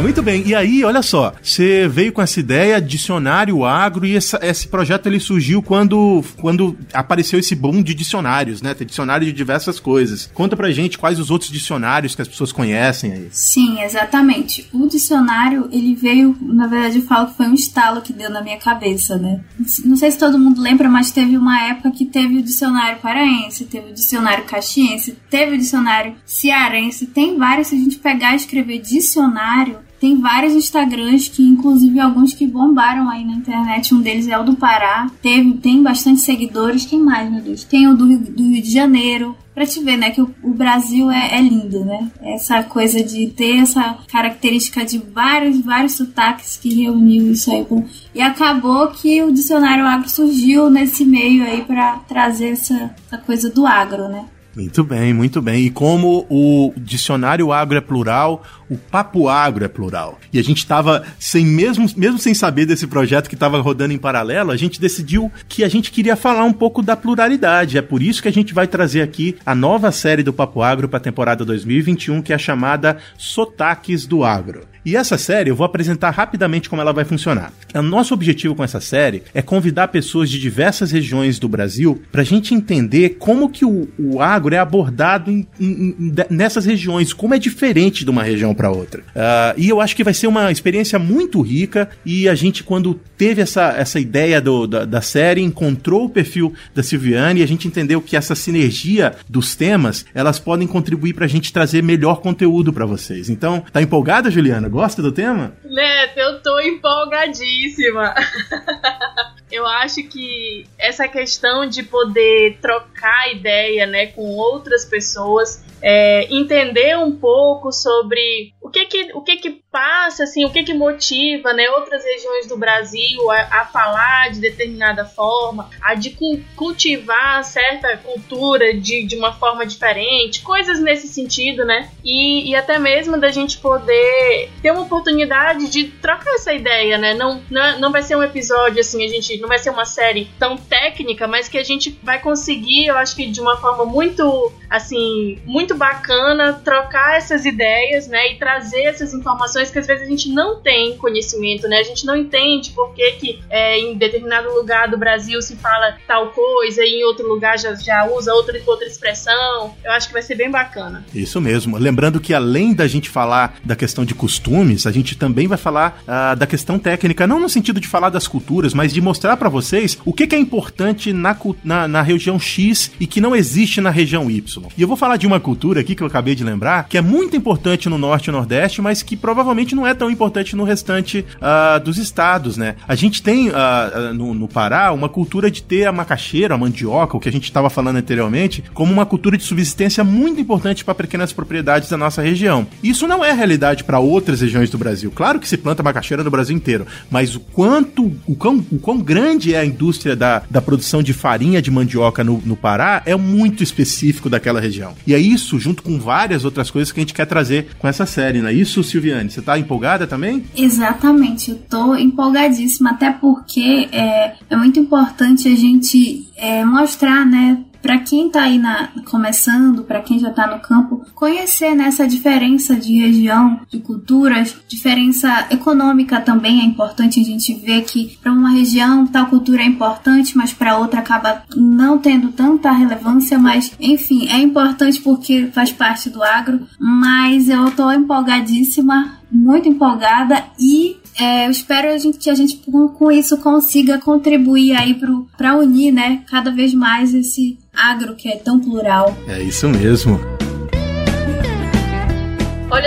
Muito 0.02 0.22
bem, 0.22 0.44
e 0.46 0.56
aí, 0.56 0.84
olha 0.84 1.02
só, 1.02 1.34
você 1.42 1.88
veio 1.88 2.14
com 2.14 2.22
essa 2.22 2.40
ideia, 2.40 2.82
dicionário 2.82 3.66
agro, 3.66 4.06
e 4.06 4.16
essa, 4.16 4.40
esse 4.42 4.68
projeto 4.68 5.08
ele 5.08 5.20
surgiu 5.20 5.62
quando, 5.62 6.24
quando 6.38 6.78
apareceu 6.94 7.40
esse 7.40 7.56
boom 7.56 7.82
de 7.82 7.94
dicionários, 7.94 8.62
né? 8.62 8.74
Tem 8.74 8.86
dicionário 8.86 9.26
de 9.26 9.34
diversas 9.34 9.80
coisas. 9.80 10.30
Conta 10.34 10.56
pra 10.56 10.72
gente 10.72 10.98
quais 10.98 11.20
os 11.20 11.32
outros 11.32 11.52
dicionários 11.52 12.16
que 12.16 12.22
as 12.22 12.28
pessoas 12.28 12.52
conhecem 12.52 13.12
aí. 13.12 13.28
Sim, 13.32 13.82
exatamente. 13.82 14.68
O 14.72 14.88
dicionário, 14.88 15.68
ele 15.72 15.96
veio, 15.96 16.38
na 16.42 16.68
verdade, 16.68 16.98
eu 16.98 17.04
falo 17.04 17.28
que 17.28 17.38
foi 17.38 17.48
um 17.48 17.54
estalo 17.54 18.02
que 18.02 18.14
deu 18.14 18.30
na 18.30 18.42
minha 18.42 18.58
cabeça, 18.58 19.18
né? 19.18 19.42
Não 19.84 19.96
sei 19.96 20.12
se 20.12 20.18
todo 20.18 20.40
mundo 20.40 20.62
lembra, 20.62 20.90
mas 20.90 21.12
teve 21.12 21.38
uma 21.38 21.62
época 21.70 21.92
que 21.92 22.06
teve 22.06 22.38
o 22.38 22.44
dicionário 22.44 23.00
paraense, 23.00 23.66
teve 23.66 23.92
o 23.92 23.94
dicionário 23.94 24.46
caxiense, 24.46 25.18
teve 25.30 25.56
o 25.56 25.58
dicionário 25.58 26.16
cearense, 26.26 27.08
tem 27.08 27.38
vários, 27.38 27.68
se 27.68 27.76
a 27.76 27.80
gente 27.80 27.98
pegar 27.98 28.34
e 28.34 28.38
escrever 28.38 28.80
dicionário, 28.80 29.87
tem 30.00 30.20
vários 30.20 30.54
Instagrams 30.54 31.28
que, 31.28 31.44
inclusive, 31.44 32.00
alguns 32.00 32.34
que 32.34 32.46
bombaram 32.46 33.10
aí 33.10 33.26
na 33.26 33.34
internet. 33.34 33.94
Um 33.94 34.02
deles 34.02 34.28
é 34.28 34.38
o 34.38 34.44
do 34.44 34.56
Pará. 34.56 35.10
Teve, 35.22 35.54
tem 35.54 35.82
bastante 35.82 36.22
seguidores. 36.22 36.86
Quem 36.86 37.00
mais, 37.00 37.30
meu 37.32 37.42
Deus? 37.42 37.64
Tem 37.64 37.88
o 37.88 37.96
do, 37.96 38.06
do 38.18 38.44
Rio 38.44 38.62
de 38.62 38.72
Janeiro. 38.72 39.36
Pra 39.56 39.66
te 39.66 39.84
ver, 39.84 39.98
né, 39.98 40.12
que 40.12 40.22
o, 40.22 40.30
o 40.44 40.54
Brasil 40.54 41.10
é, 41.10 41.36
é, 41.36 41.42
lindo, 41.42 41.84
né? 41.84 42.12
Essa 42.22 42.62
coisa 42.62 43.04
de 43.04 43.26
ter 43.28 43.58
essa 43.58 43.98
característica 44.08 44.86
de 44.86 45.00
vários, 45.00 45.60
vários 45.62 45.94
sotaques 45.94 46.58
que 46.58 46.84
reuniu 46.84 47.32
isso 47.32 47.52
aí. 47.52 47.66
E 48.14 48.22
acabou 48.22 48.90
que 48.90 49.24
o 49.24 49.32
dicionário 49.32 49.84
agro 49.84 50.08
surgiu 50.08 50.70
nesse 50.70 51.04
meio 51.04 51.44
aí 51.44 51.64
para 51.64 51.94
trazer 52.08 52.50
essa, 52.50 52.96
essa 53.08 53.18
coisa 53.18 53.50
do 53.50 53.66
agro, 53.66 54.08
né? 54.08 54.26
Muito 54.58 54.84
bem, 54.84 55.14
muito 55.14 55.40
bem. 55.40 55.68
E 55.68 55.70
como 55.70 56.26
o 56.32 56.74
dicionário 56.76 57.52
agro 57.52 57.78
é 57.78 57.82
plural, 57.82 58.44
o 58.68 58.76
papo 58.76 59.30
agro 59.30 59.64
é 59.64 59.68
plural. 59.68 60.20
E 60.34 60.40
a 60.40 60.44
gente 60.44 60.58
estava 60.58 61.04
sem 61.20 61.46
mesmo, 61.46 61.88
mesmo 61.96 62.18
sem 62.18 62.34
saber 62.34 62.66
desse 62.66 62.88
projeto 62.88 63.30
que 63.30 63.36
estava 63.36 63.62
rodando 63.62 63.94
em 63.94 64.00
paralelo, 64.00 64.50
a 64.50 64.58
gente 64.58 64.82
decidiu 64.82 65.32
que 65.48 65.64
a 65.64 65.68
gente 65.68 65.92
queria 65.92 66.16
falar 66.16 66.44
um 66.44 66.52
pouco 66.52 66.82
da 66.82 66.98
pluralidade. 66.98 67.78
É 67.78 67.84
por 67.84 68.02
isso 68.02 68.20
que 68.20 68.30
a 68.30 68.34
gente 68.34 68.52
vai 68.52 68.66
trazer 68.66 69.04
aqui 69.04 69.38
a 69.46 69.54
nova 69.54 69.92
série 69.92 70.24
do 70.24 70.34
Papo 70.34 70.64
Agro 70.64 70.90
para 70.90 70.98
a 70.98 71.02
temporada 71.02 71.46
2021, 71.46 72.24
que 72.24 72.34
é 72.34 72.38
chamada 72.40 72.98
Sotaques 73.16 74.08
do 74.08 74.24
Agro. 74.24 74.62
E 74.88 74.96
essa 74.96 75.18
série 75.18 75.50
eu 75.50 75.56
vou 75.56 75.66
apresentar 75.66 76.12
rapidamente 76.12 76.70
como 76.70 76.82
ela 76.82 76.94
vai 76.94 77.04
funcionar. 77.04 77.52
O 77.76 77.82
nosso 77.82 78.14
objetivo 78.14 78.56
com 78.56 78.64
essa 78.64 78.80
série 78.80 79.22
é 79.34 79.42
convidar 79.42 79.90
pessoas 79.90 80.30
de 80.30 80.40
diversas 80.40 80.92
regiões 80.92 81.38
do 81.38 81.50
Brasil 81.50 82.02
para 82.10 82.22
a 82.22 82.26
gente 82.26 82.54
entender 82.54 83.18
como 83.20 83.50
que 83.50 83.66
o, 83.66 83.90
o 84.00 84.22
agro 84.22 84.47
é 84.54 84.60
abordado 84.60 85.32
em, 85.32 85.48
em, 85.60 85.96
em, 86.00 86.16
nessas 86.30 86.66
regiões, 86.66 87.14
como 87.14 87.34
é 87.34 87.40
diferente 87.40 88.04
de 88.04 88.10
uma 88.10 88.24
região 88.24 88.54
para 88.54 88.72
outra. 88.72 89.02
Uh, 89.02 89.54
e 89.58 89.70
eu 89.70 89.82
acho 89.82 89.96
que 89.96 90.04
vai 90.04 90.14
ser 90.14 90.28
uma 90.28 90.52
experiência 90.52 91.00
muito 91.00 91.42
rica 91.42 91.90
e 92.06 92.28
a 92.28 92.36
gente, 92.36 92.64
quando 92.64 93.00
teve 93.18 93.42
essa, 93.42 93.74
essa 93.78 94.00
ideia 94.00 94.40
do, 94.40 94.68
da, 94.68 94.86
da 94.86 95.02
série, 95.02 95.42
encontrou 95.42 96.06
o 96.06 96.10
perfil 96.10 96.54
da 96.74 96.84
Silviane 96.84 97.40
e 97.40 97.44
a 97.44 97.48
gente 97.48 97.68
entendeu 97.68 98.02
que 98.02 98.16
essa 98.16 98.36
sinergia 98.36 99.16
dos 99.28 99.56
temas, 99.56 100.06
elas 100.14 100.40
podem 100.40 100.68
contribuir 100.68 101.14
para 101.14 101.26
a 101.26 101.30
gente 101.30 101.52
trazer 101.52 101.82
melhor 101.82 102.22
conteúdo 102.22 102.72
para 102.72 102.86
vocês. 102.86 103.30
Então, 103.30 103.64
tá 103.72 103.82
empolgada, 103.82 104.30
Juliana? 104.30 104.70
Gosta 104.70 105.02
do 105.02 105.12
tema? 105.12 105.54
Neto, 105.64 106.18
eu 106.18 106.42
tô 106.42 106.60
empolgadíssima. 106.60 108.14
eu 109.58 109.66
acho 109.66 110.04
que 110.04 110.66
essa 110.78 111.08
questão 111.08 111.68
de 111.68 111.84
poder 111.84 112.58
trocar 112.62 113.32
ideia, 113.32 113.86
né, 113.88 114.08
com 114.08 114.36
outras 114.36 114.86
pessoas 114.86 115.66
é, 115.82 116.32
entender 116.34 116.98
um 116.98 117.16
pouco 117.16 117.72
sobre 117.72 118.54
o 118.62 118.70
que 118.70 118.86
que, 118.86 119.12
o 119.14 119.22
que 119.22 119.38
que 119.38 119.62
assim, 119.78 120.46
o 120.46 120.50
que 120.50 120.64
que 120.64 120.74
motiva 120.74 121.54
né, 121.54 121.70
outras 121.70 122.04
regiões 122.04 122.48
do 122.48 122.58
Brasil 122.58 123.30
a, 123.32 123.62
a 123.62 123.66
falar 123.66 124.32
de 124.32 124.40
determinada 124.40 125.06
forma, 125.06 125.70
a 125.82 125.94
de 125.96 126.16
cultivar 126.56 127.44
certa 127.44 127.98
cultura 127.98 128.74
de, 128.74 129.04
de 129.04 129.16
uma 129.16 129.34
forma 129.34 129.66
diferente, 129.66 130.42
coisas 130.42 130.80
nesse 130.80 131.08
sentido, 131.08 131.66
né? 131.66 131.90
E, 132.04 132.50
e 132.50 132.56
até 132.56 132.80
mesmo 132.80 133.18
da 133.18 133.30
gente 133.30 133.58
poder 133.58 134.50
ter 134.62 134.72
uma 134.72 134.82
oportunidade 134.82 135.70
de 135.70 135.86
trocar 135.86 136.34
essa 136.36 136.54
ideia, 136.54 136.98
né? 136.98 137.14
Não, 137.14 137.42
não, 137.50 137.80
não 137.80 137.92
vai 137.92 138.02
ser 138.02 138.16
um 138.16 138.24
episódio 138.24 138.80
assim, 138.80 139.06
a 139.06 139.10
gente 139.10 139.38
não 139.38 139.48
vai 139.48 139.60
ser 139.60 139.70
uma 139.70 139.86
série 139.86 140.30
tão 140.40 140.58
técnica, 140.58 141.28
mas 141.28 141.48
que 141.48 141.58
a 141.58 141.64
gente 141.64 141.98
vai 142.04 142.20
conseguir, 142.20 142.88
eu 142.88 142.98
acho 142.98 143.16
que 143.16 143.28
de 143.28 143.42
uma 143.42 143.58
forma 143.58 143.86
muito, 143.86 144.52
assim, 144.70 145.40
muito 145.46 145.76
bacana 145.76 146.54
trocar 146.54 147.18
essas 147.18 147.46
ideias, 147.46 148.08
né, 148.08 148.34
e 148.34 148.36
trazer 148.38 148.84
essas 148.84 149.14
informações 149.14 149.67
que 149.72 149.80
às 149.80 149.88
vezes 149.88 150.08
a 150.08 150.10
gente 150.10 150.30
não 150.30 150.60
tem 150.60 150.98
conhecimento, 150.98 151.68
né, 151.68 151.78
a 151.78 151.84
gente 151.84 152.06
não 152.06 152.16
entende 152.16 152.72
por 152.72 152.94
que, 152.94 153.12
que 153.14 153.40
é, 153.50 153.80
em 153.80 153.96
determinado 153.96 154.54
lugar 154.54 154.90
do 154.90 154.98
Brasil 154.98 155.42
se 155.42 155.56
fala 155.56 155.98
tal 156.08 156.32
coisa 156.32 156.84
e 156.84 157.02
em 157.02 157.04
outro 157.04 157.28
lugar 157.28 157.58
já, 157.58 157.74
já 157.76 158.06
usa 158.06 158.34
outra, 158.34 158.60
outra 158.66 158.88
expressão. 158.88 159.76
Eu 159.84 159.92
acho 159.92 160.08
que 160.08 160.14
vai 160.14 160.22
ser 160.22 160.36
bem 160.36 160.50
bacana. 160.50 161.06
Isso 161.14 161.40
mesmo. 161.42 161.78
Lembrando 161.78 162.20
que 162.20 162.34
além 162.34 162.74
da 162.74 162.88
gente 162.88 163.10
falar 163.10 163.58
da 163.64 163.76
questão 163.76 164.06
de 164.06 164.14
costumes, 164.14 164.86
a 164.86 164.92
gente 164.92 165.16
também 165.16 165.48
vai 165.48 165.58
falar 165.58 166.02
uh, 166.04 166.36
da 166.36 166.48
questão 166.48 166.80
técnica, 166.80 167.28
não 167.28 167.40
no 167.40 167.50
sentido 167.50 167.80
de 167.80 167.88
falar 167.88 168.10
das 168.10 168.28
culturas, 168.28 168.74
mas 168.74 168.94
de 168.94 169.02
mostrar 169.02 169.38
para 169.38 169.50
vocês 169.50 169.98
o 170.06 170.14
que, 170.14 170.28
que 170.28 170.36
é 170.36 170.40
importante 170.40 171.12
na, 171.14 171.36
na, 171.64 171.88
na 171.88 172.02
região 172.02 172.40
X 172.40 172.92
e 173.00 173.08
que 173.08 173.22
não 173.22 173.36
existe 173.36 173.82
na 173.82 173.90
região 173.90 174.30
Y. 174.30 174.68
E 174.78 174.82
eu 174.82 174.88
vou 174.88 174.98
falar 174.98 175.18
de 175.18 175.28
uma 175.28 175.40
cultura 175.40 175.82
aqui 175.82 175.96
que 175.96 176.04
eu 176.04 176.08
acabei 176.08 176.36
de 176.36 176.44
lembrar, 176.44 176.88
que 176.88 176.98
é 176.98 177.02
muito 177.02 177.36
importante 177.36 177.90
no 177.90 177.98
Norte 177.98 178.28
e 178.28 178.32
Nordeste, 178.32 178.82
mas 178.82 179.02
que 179.02 179.16
provavelmente 179.16 179.57
não 179.76 179.86
é 179.86 179.94
tão 179.94 180.10
importante 180.10 180.56
no 180.56 180.64
restante 180.64 181.26
uh, 181.36 181.80
dos 181.80 181.98
estados, 181.98 182.58
né? 182.58 182.76
A 182.88 182.96
gente 182.96 183.22
tem 183.22 183.50
uh, 183.50 184.14
no, 184.14 184.34
no, 184.34 184.48
Pará 184.48 184.92
uma 184.92 185.10
cultura 185.10 185.52
de 185.52 185.62
ter 185.62 185.86
a 185.86 185.92
macaxeira, 185.92 186.56
a 186.56 186.58
mandioca, 186.58 187.18
o 187.18 187.20
que 187.20 187.30
a 187.30 187.32
gente 187.32 187.46
estava 187.46 187.70
falando 187.70 187.98
anteriormente, 187.98 188.64
como 188.74 188.92
uma 188.92 189.06
cultura 189.06 189.38
de 189.38 189.44
subsistência 189.44 190.04
muito 190.04 190.40
importante 190.42 190.84
para 190.84 190.96
pequenas 190.96 191.34
propriedades 191.34 191.90
da 191.90 191.98
nossa 191.98 192.22
região. 192.22 192.68
Isso 192.82 193.08
não 193.08 193.24
é 193.24 193.32
realidade 193.32 193.84
para 193.84 194.00
outras 194.00 194.42
regiões 194.42 194.70
do 194.70 194.78
Brasil. 194.78 195.12
Claro 195.14 195.40
que 195.40 195.48
se 195.48 195.58
planta 195.58 195.84
macaxeira 195.84 196.24
no 196.24 196.32
Brasil 196.32 196.56
inteiro, 196.56 196.88
mas 197.10 197.36
o 197.36 197.40
quanto, 197.40 198.12
o 198.26 198.36
quão, 198.36 198.66
o 198.72 198.80
quão 198.80 199.00
grande 199.00 199.54
é 199.54 199.60
a 199.60 199.66
indústria 199.66 200.16
da, 200.16 200.44
da 200.50 200.62
produção 200.62 201.04
de 201.04 201.14
farinha 201.14 201.62
de 201.62 201.72
mandioca 201.72 202.24
no, 202.24 202.42
no 202.46 202.56
Pará 202.56 203.02
é 203.06 203.16
muito 203.16 203.64
específico 203.64 204.30
daquela 204.30 204.60
região. 204.60 204.94
E 205.06 205.14
é 205.14 205.20
isso, 205.20 205.60
junto 205.60 205.84
com 205.84 206.00
várias 206.00 206.46
outras 206.46 206.72
coisas 206.72 206.92
que 206.92 207.00
a 207.00 207.04
gente 207.04 207.14
quer 207.14 207.26
trazer 207.26 207.68
com 207.78 207.88
essa 207.88 208.06
série, 208.06 208.42
não 208.42 208.50
é 208.50 208.54
isso, 208.54 208.84
Silviane? 208.84 209.30
Você 209.38 209.44
tá 209.44 209.60
empolgada 209.60 210.08
também? 210.08 210.44
Exatamente, 210.56 211.52
eu 211.52 211.58
tô 211.70 211.96
empolgadíssima, 211.96 212.90
até 212.90 213.12
porque 213.12 213.88
é, 213.92 214.34
é 214.50 214.56
muito 214.56 214.80
importante 214.80 215.48
a 215.48 215.56
gente 215.56 216.28
é, 216.36 216.66
mostrar, 216.66 217.24
né, 217.24 217.60
para 217.82 218.00
quem 218.00 218.28
está 218.28 218.44
aí 218.44 218.58
na, 218.58 218.90
começando, 219.10 219.84
para 219.84 220.02
quem 220.02 220.20
já 220.20 220.30
está 220.30 220.48
no 220.48 220.60
campo, 220.60 221.06
conhecer 221.14 221.76
nessa 221.76 222.04
né, 222.04 222.10
diferença 222.10 222.76
de 222.76 223.00
região, 223.00 223.60
de 223.70 223.80
culturas, 223.80 224.56
diferença 224.68 225.48
econômica 225.50 226.20
também 226.22 226.62
é 226.62 226.64
importante 226.64 227.20
a 227.20 227.24
gente 227.24 227.54
ver 227.54 227.84
que 227.84 228.18
para 228.22 228.32
uma 228.32 228.50
região 228.50 229.06
tal 229.08 229.28
cultura 229.28 229.62
é 229.62 229.66
importante, 229.66 230.38
mas 230.38 230.54
para 230.54 230.78
outra 230.78 231.00
acaba 231.00 231.44
não 231.56 231.98
tendo 231.98 232.32
tanta 232.32 232.72
relevância, 232.72 233.38
mas 233.38 233.72
enfim, 233.80 234.28
é 234.30 234.40
importante 234.40 235.02
porque 235.02 235.48
faz 235.54 235.72
parte 235.72 236.10
do 236.10 236.24
agro, 236.24 236.68
mas 236.80 237.50
eu 237.50 237.68
estou 237.68 237.92
empolgadíssima, 237.92 239.18
muito 239.32 239.68
empolgada 239.68 240.44
e 240.60 240.98
é, 241.20 241.48
eu 241.48 241.52
espero 241.52 241.90
a 241.90 241.98
gente, 241.98 242.18
que 242.18 242.30
a 242.30 242.36
gente 242.36 242.62
com 242.98 243.12
isso 243.12 243.38
consiga 243.38 243.98
contribuir 244.00 244.76
aí 244.76 245.00
para 245.38 245.56
unir, 245.56 245.92
né, 245.92 246.22
cada 246.30 246.52
vez 246.52 246.74
mais 246.74 247.14
esse 247.14 247.58
agro 247.74 248.16
que 248.16 248.30
é 248.30 248.36
tão 248.36 248.60
plural. 248.60 249.16
É 249.28 249.42
isso 249.42 249.68
mesmo. 249.68 250.20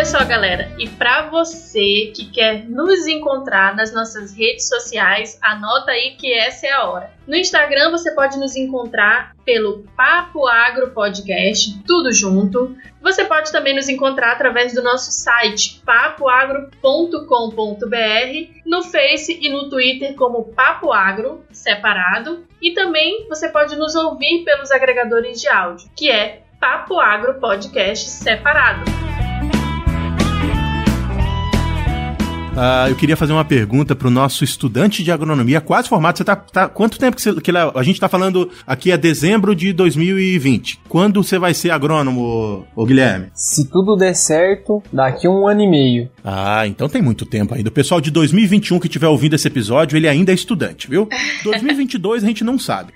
Só, 0.04 0.24
galera, 0.24 0.72
e 0.78 0.88
para 0.88 1.28
você 1.28 2.12
que 2.14 2.30
quer 2.30 2.64
nos 2.68 3.06
encontrar 3.06 3.74
nas 3.74 3.92
nossas 3.92 4.32
redes 4.32 4.68
sociais, 4.68 5.38
anota 5.42 5.90
aí 5.90 6.14
que 6.16 6.32
essa 6.32 6.66
é 6.66 6.72
a 6.72 6.84
hora. 6.84 7.10
No 7.26 7.34
Instagram 7.34 7.90
você 7.90 8.14
pode 8.14 8.38
nos 8.38 8.54
encontrar 8.56 9.34
pelo 9.44 9.84
Papo 9.96 10.46
Agro 10.46 10.92
Podcast, 10.92 11.82
tudo 11.86 12.12
junto. 12.12 12.76
Você 13.02 13.24
pode 13.24 13.50
também 13.50 13.74
nos 13.74 13.88
encontrar 13.88 14.32
através 14.32 14.72
do 14.72 14.82
nosso 14.82 15.10
site 15.10 15.82
papoagro.com.br, 15.84 18.60
no 18.64 18.82
Face 18.84 19.38
e 19.40 19.48
no 19.48 19.68
Twitter 19.68 20.14
como 20.14 20.52
Papo 20.52 20.92
Agro, 20.92 21.44
separado, 21.50 22.46
e 22.62 22.72
também 22.72 23.26
você 23.28 23.48
pode 23.48 23.74
nos 23.76 23.96
ouvir 23.96 24.44
pelos 24.44 24.70
agregadores 24.70 25.40
de 25.40 25.48
áudio, 25.48 25.90
que 25.96 26.10
é 26.10 26.42
Papo 26.60 27.00
Agro 27.00 27.40
Podcast 27.40 28.08
separado. 28.08 28.84
Uh, 32.60 32.90
eu 32.90 32.94
queria 32.94 33.16
fazer 33.16 33.32
uma 33.32 33.44
pergunta 33.44 33.96
para 33.96 34.06
o 34.06 34.10
nosso 34.10 34.44
estudante 34.44 35.02
de 35.02 35.10
agronomia, 35.10 35.62
quase 35.62 35.88
formado. 35.88 36.18
Você 36.18 36.24
tá, 36.24 36.36
tá 36.36 36.68
quanto 36.68 36.98
tempo 36.98 37.16
que, 37.16 37.22
você, 37.22 37.40
que 37.40 37.50
a 37.50 37.82
gente 37.82 37.94
está 37.94 38.06
falando 38.06 38.50
aqui 38.66 38.92
é 38.92 38.98
dezembro 38.98 39.56
de 39.56 39.72
2020. 39.72 40.78
Quando 40.86 41.22
você 41.22 41.38
vai 41.38 41.54
ser 41.54 41.70
agrônomo, 41.70 42.66
ô 42.76 42.84
Guilherme? 42.84 43.28
Se 43.32 43.66
tudo 43.66 43.96
der 43.96 44.12
certo, 44.12 44.82
daqui 44.92 45.26
um 45.26 45.48
ano 45.48 45.62
e 45.62 45.70
meio. 45.70 46.10
Ah, 46.22 46.66
então 46.66 46.86
tem 46.86 47.00
muito 47.00 47.24
tempo 47.24 47.54
ainda. 47.54 47.70
O 47.70 47.72
pessoal 47.72 47.98
de 47.98 48.10
2021 48.10 48.78
que 48.78 48.88
estiver 48.88 49.08
ouvindo 49.08 49.36
esse 49.36 49.48
episódio, 49.48 49.96
ele 49.96 50.06
ainda 50.06 50.30
é 50.30 50.34
estudante, 50.34 50.86
viu? 50.86 51.08
2022 51.42 52.22
a 52.22 52.26
gente 52.26 52.44
não 52.44 52.58
sabe. 52.58 52.92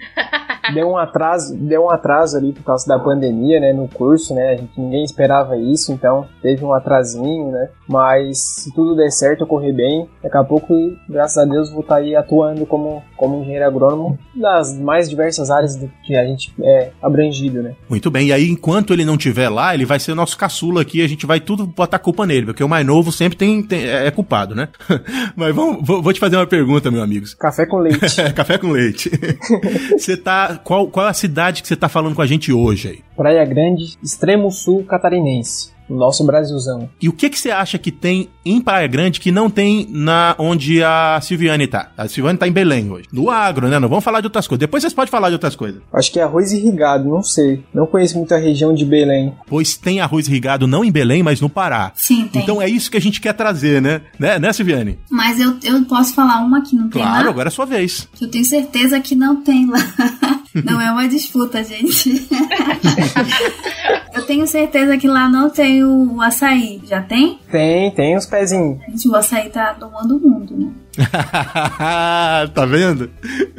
Deu 0.73 0.89
um 0.89 0.97
atraso, 0.97 1.57
deu 1.57 1.85
um 1.85 1.91
atraso 1.91 2.37
ali 2.37 2.53
por 2.53 2.63
causa 2.63 2.87
da 2.87 2.99
pandemia, 2.99 3.61
né, 3.61 3.73
no 3.73 3.89
curso, 3.89 4.35
né? 4.35 4.53
A 4.53 4.57
gente 4.57 4.81
ninguém 4.81 5.05
esperava 5.05 5.57
isso, 5.57 5.93
então 5.93 6.27
teve 6.43 6.65
um 6.65 6.73
atrasinho, 6.73 7.51
né? 7.51 7.69
Mas 7.89 8.39
se 8.39 8.75
tudo 8.75 8.97
der 8.97 9.11
certo, 9.11 9.45
ocorrer 9.45 9.75
bem, 9.75 10.09
daqui 10.23 10.37
a 10.37 10.45
pouco, 10.45 10.75
graças 11.09 11.39
a 11.39 11.45
Deus, 11.45 11.71
vou 11.71 11.81
estar 11.81 11.97
aí 11.97 12.17
atuando 12.17 12.65
como, 12.67 13.03
como 13.17 13.41
engenheiro 13.41 13.67
agrônomo 13.67 14.19
nas 14.35 14.79
mais 14.79 15.09
diversas 15.09 15.51
áreas 15.51 15.79
que 16.05 16.17
a 16.17 16.25
gente 16.25 16.55
é 16.63 16.91
abrangido, 17.03 17.63
né? 17.63 17.75
Muito 17.89 18.11
bem, 18.11 18.29
e 18.29 18.33
aí 18.33 18.49
enquanto 18.49 18.93
ele 18.93 19.05
não 19.05 19.15
estiver 19.15 19.49
lá, 19.49 19.75
ele 19.75 19.85
vai 19.85 19.99
ser 19.99 20.15
nosso 20.15 20.37
caçula 20.37 20.83
aqui, 20.83 21.03
a 21.03 21.09
gente 21.09 21.27
vai 21.27 21.41
tudo 21.41 21.67
botar 21.67 21.99
culpa 21.99 22.27
nele, 22.27 22.47
porque 22.47 22.65
o 22.65 22.69
mais 22.69 22.87
novo 22.87 23.13
sempre 23.13 23.37
tem, 23.37 23.63
tem 23.63 23.85
é, 23.85 24.07
é 24.07 24.11
culpado, 24.11 24.55
né? 24.55 24.69
Mas 25.37 25.55
vamos, 25.55 25.87
vou, 25.87 26.03
vou, 26.03 26.13
te 26.13 26.21
fazer 26.21 26.37
uma 26.37 26.47
pergunta, 26.47 26.91
meu 26.91 27.03
amigo. 27.03 27.27
Café 27.39 27.67
com 27.67 27.79
leite. 27.79 28.23
Café 28.35 28.59
com 28.59 28.69
leite. 28.69 29.11
você 29.97 30.17
tá, 30.17 30.54
qual, 30.63 30.87
qual 30.89 31.07
é 31.07 31.11
a 31.11 31.15
cidade 31.15 31.63
que 31.63 31.69
você 31.69 31.77
tá 31.77 31.89
falando 31.89 32.15
com 32.15 32.23
a 32.23 32.27
gente 32.27 32.53
hoje 32.53 32.89
aí? 32.89 32.99
Praia 33.17 33.45
Grande, 33.45 33.97
extremo 34.03 34.51
sul 34.51 34.85
catarinense 34.85 35.74
nosso 35.89 36.25
Brasilzão. 36.25 36.89
E 37.01 37.09
o 37.09 37.13
que 37.13 37.29
que 37.31 37.39
você 37.39 37.51
acha 37.51 37.79
que 37.79 37.91
tem 37.91 38.29
em 38.45 38.61
Praia 38.61 38.87
Grande 38.87 39.21
que 39.21 39.31
não 39.33 39.49
tem 39.51 39.87
na 39.91 40.35
onde 40.39 40.83
a 40.83 41.19
Silviane 41.23 41.67
tá? 41.67 41.91
A 41.97 42.09
Silviane 42.09 42.39
tá 42.39 42.47
em 42.49 42.53
Belém 42.53 42.91
hoje. 42.91 43.07
No 43.13 43.31
agro, 43.31 43.69
né? 43.69 43.79
Não 43.79 43.89
vamos 43.89 44.05
falar 44.05 44.21
de 44.21 44.27
outras 44.27 44.47
coisas. 44.47 44.61
Depois 44.61 44.83
vocês 44.83 44.93
podem 44.93 45.11
falar 45.11 45.29
de 45.29 45.35
outras 45.35 45.57
coisas. 45.57 45.83
Acho 45.93 46.13
que 46.13 46.19
é 46.19 46.23
arroz 46.23 46.53
irrigado, 46.53 47.09
não 47.09 47.23
sei. 47.23 47.63
Não 47.73 47.87
conheço 47.87 48.17
muito 48.17 48.35
a 48.35 48.39
região 48.39 48.75
de 48.75 48.85
Belém. 48.85 49.35
Pois 49.47 49.77
tem 49.77 50.01
arroz 50.01 50.29
irrigado 50.29 50.67
não 50.67 50.85
em 50.85 50.93
Belém, 50.93 51.23
mas 51.23 51.41
no 51.41 51.49
Pará. 51.49 51.93
Sim, 51.95 52.29
tem. 52.29 52.43
Então 52.43 52.61
é 52.61 52.69
isso 52.69 52.91
que 52.91 52.97
a 52.97 53.01
gente 53.01 53.21
quer 53.21 53.33
trazer, 53.35 53.81
né? 53.81 54.03
Né, 54.19 54.39
né 54.39 54.53
Silviane? 54.53 54.99
Mas 55.11 55.41
eu, 55.41 55.57
eu 55.63 55.85
posso 55.85 56.15
falar 56.15 56.41
uma 56.41 56.63
que 56.63 56.75
não 56.75 56.89
tem 56.89 57.03
Claro, 57.03 57.25
lá? 57.25 57.31
agora 57.31 57.49
é 57.49 57.51
a 57.51 57.53
sua 57.53 57.67
vez. 57.67 58.09
Eu 58.21 58.29
tenho 58.29 58.45
certeza 58.45 59.01
que 59.01 59.15
não 59.15 59.37
tem 59.43 59.69
lá. 59.69 59.79
Não 60.65 60.81
é 60.81 60.89
uma 60.93 61.09
disputa, 61.09 61.65
gente. 61.65 62.29
Eu 64.15 64.23
tenho 64.25 64.47
certeza 64.47 64.97
que 64.97 65.09
lá 65.09 65.29
não 65.29 65.51
tem 65.51 65.85
o 65.85 66.21
açaí. 66.21 66.81
Já 66.85 67.03
tem? 67.03 67.39
Tem, 67.51 67.91
tem 67.91 68.17
os 68.17 68.27
pezinhos. 68.27 68.79
Gente, 68.89 69.09
o 69.09 69.17
açaí 69.17 69.51
tá 69.51 69.75
tomando 69.75 70.17
o 70.17 70.21
mundo, 70.21 70.57
né? 70.57 70.71
tá 72.55 72.65
vendo? 72.65 73.11